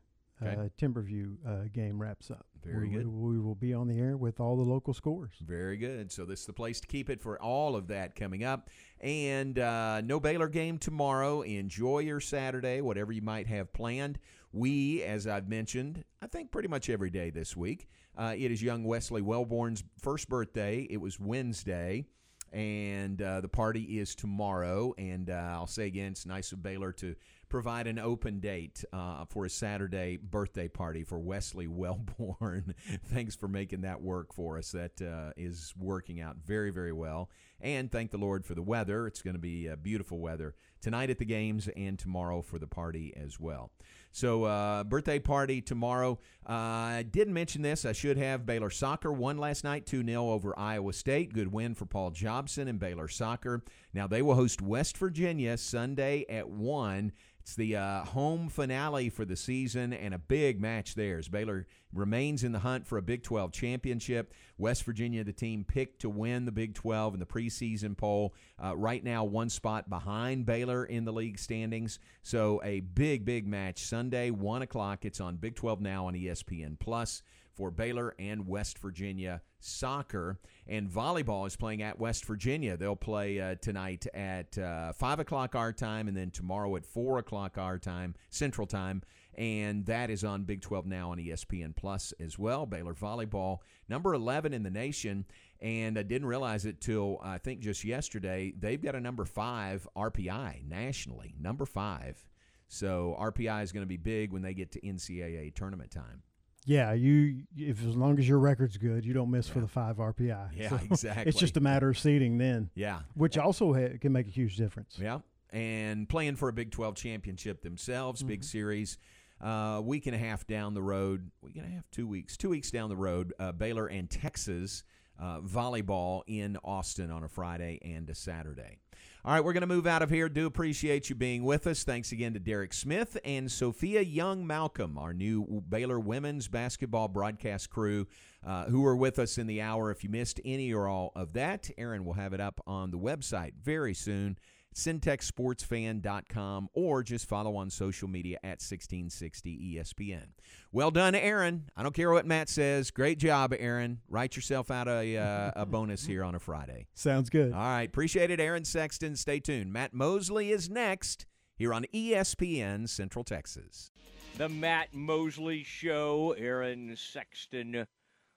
[0.43, 0.53] Okay.
[0.61, 2.45] uh, Timberview uh, game wraps up.
[2.65, 3.07] Very we, good.
[3.07, 5.33] We, will be on the air with all the local scores.
[5.41, 6.11] Very good.
[6.11, 8.69] So this is the place to keep it for all of that coming up.
[9.01, 11.41] And uh, no Baylor game tomorrow.
[11.41, 14.19] Enjoy your Saturday, whatever you might have planned.
[14.51, 17.87] We, as I've mentioned, I think pretty much every day this week.
[18.17, 20.87] Uh, it is young Wesley Wellborn's first birthday.
[20.89, 22.05] It was Wednesday.
[22.53, 24.93] And uh, the party is tomorrow.
[24.97, 27.15] And uh, I'll say again, it's nice of Baylor to
[27.55, 32.75] provide an open date uh, for a Saturday birthday party for Wesley Wellborn.
[33.05, 34.71] Thanks for making that work for us.
[34.71, 37.29] That uh, is working out very, very well.
[37.61, 39.07] And thank the Lord for the weather.
[39.07, 42.67] It's going to be uh, beautiful weather tonight at the games and tomorrow for the
[42.67, 43.71] party as well.
[44.11, 46.19] So, uh, birthday party tomorrow.
[46.47, 47.85] Uh, I didn't mention this.
[47.85, 48.45] I should have.
[48.45, 51.33] Baylor soccer won last night 2 0 over Iowa State.
[51.33, 53.63] Good win for Paul Jobson and Baylor soccer.
[53.93, 57.11] Now, they will host West Virginia Sunday at 1.
[57.45, 61.67] It's the uh, home finale for the season and a big match there as Baylor
[61.93, 64.33] remains in the hunt for a Big 12 championship.
[64.57, 68.33] West Virginia, the team picked to win the Big 12 in the preseason poll.
[68.57, 71.99] Uh, right now, one spot behind Baylor in the league standings.
[72.23, 75.05] So a big, big match Sunday, 1 o'clock.
[75.05, 77.21] It's on Big 12 now on ESPN Plus
[77.55, 80.39] for Baylor and West Virginia soccer.
[80.67, 82.77] And volleyball is playing at West Virginia.
[82.77, 87.19] They'll play uh, tonight at uh, 5 o'clock our time and then tomorrow at 4
[87.19, 89.01] o'clock our time, Central Time.
[89.37, 92.65] And that is on Big 12 now on ESPN Plus as well.
[92.65, 95.25] Baylor volleyball, number 11 in the nation.
[95.61, 98.53] And I didn't realize it till I think just yesterday.
[98.57, 102.23] They've got a number five RPI nationally, number five.
[102.67, 106.23] So RPI is going to be big when they get to NCAA tournament time.
[106.65, 109.97] Yeah, you if as long as your record's good, you don't miss for the five
[109.97, 110.49] RPI.
[110.55, 111.23] Yeah, So exactly.
[111.27, 112.69] It's just a matter of seeding then.
[112.75, 112.99] Yeah.
[113.13, 114.97] which also ha- can make a huge difference.
[114.99, 115.19] Yeah,
[115.51, 118.45] and playing for a Big 12 championship themselves, big Mm-hmm.
[118.45, 118.97] series.
[119.41, 122.49] Uh, week and a half down the road, week and a half, two weeks, two
[122.49, 124.83] weeks down the road, uh, Baylor and Texas
[125.19, 128.79] uh, volleyball in Austin on a Friday and a Saturday.
[129.25, 130.29] All right, we're going to move out of here.
[130.29, 131.83] Do appreciate you being with us.
[131.83, 137.71] Thanks again to Derek Smith and Sophia Young Malcolm, our new Baylor women's basketball broadcast
[137.71, 138.05] crew,
[138.45, 139.89] uh, who were with us in the hour.
[139.89, 142.99] If you missed any or all of that, Aaron will have it up on the
[142.99, 144.37] website very soon.
[144.75, 150.27] syntechsportsfan.com or just follow on social media at 1660 ESPN.
[150.71, 151.69] Well done, Aaron.
[151.75, 152.91] I don't care what Matt says.
[152.91, 154.01] Great job, Aaron.
[154.09, 156.87] Write yourself out a, uh, a bonus here on a Friday.
[156.93, 157.53] Sounds good.
[157.53, 157.87] All right.
[157.87, 159.15] Appreciate it, Aaron Sexton.
[159.15, 159.71] Stay tuned.
[159.71, 163.91] Matt Mosley is next here on ESPN Central Texas.
[164.37, 167.87] The Matt Mosley Show, Aaron Sexton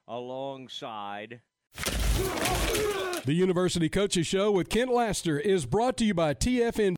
[0.07, 1.41] alongside.
[3.25, 6.87] The University Coaches Show with Kent Laster is brought to you by TFN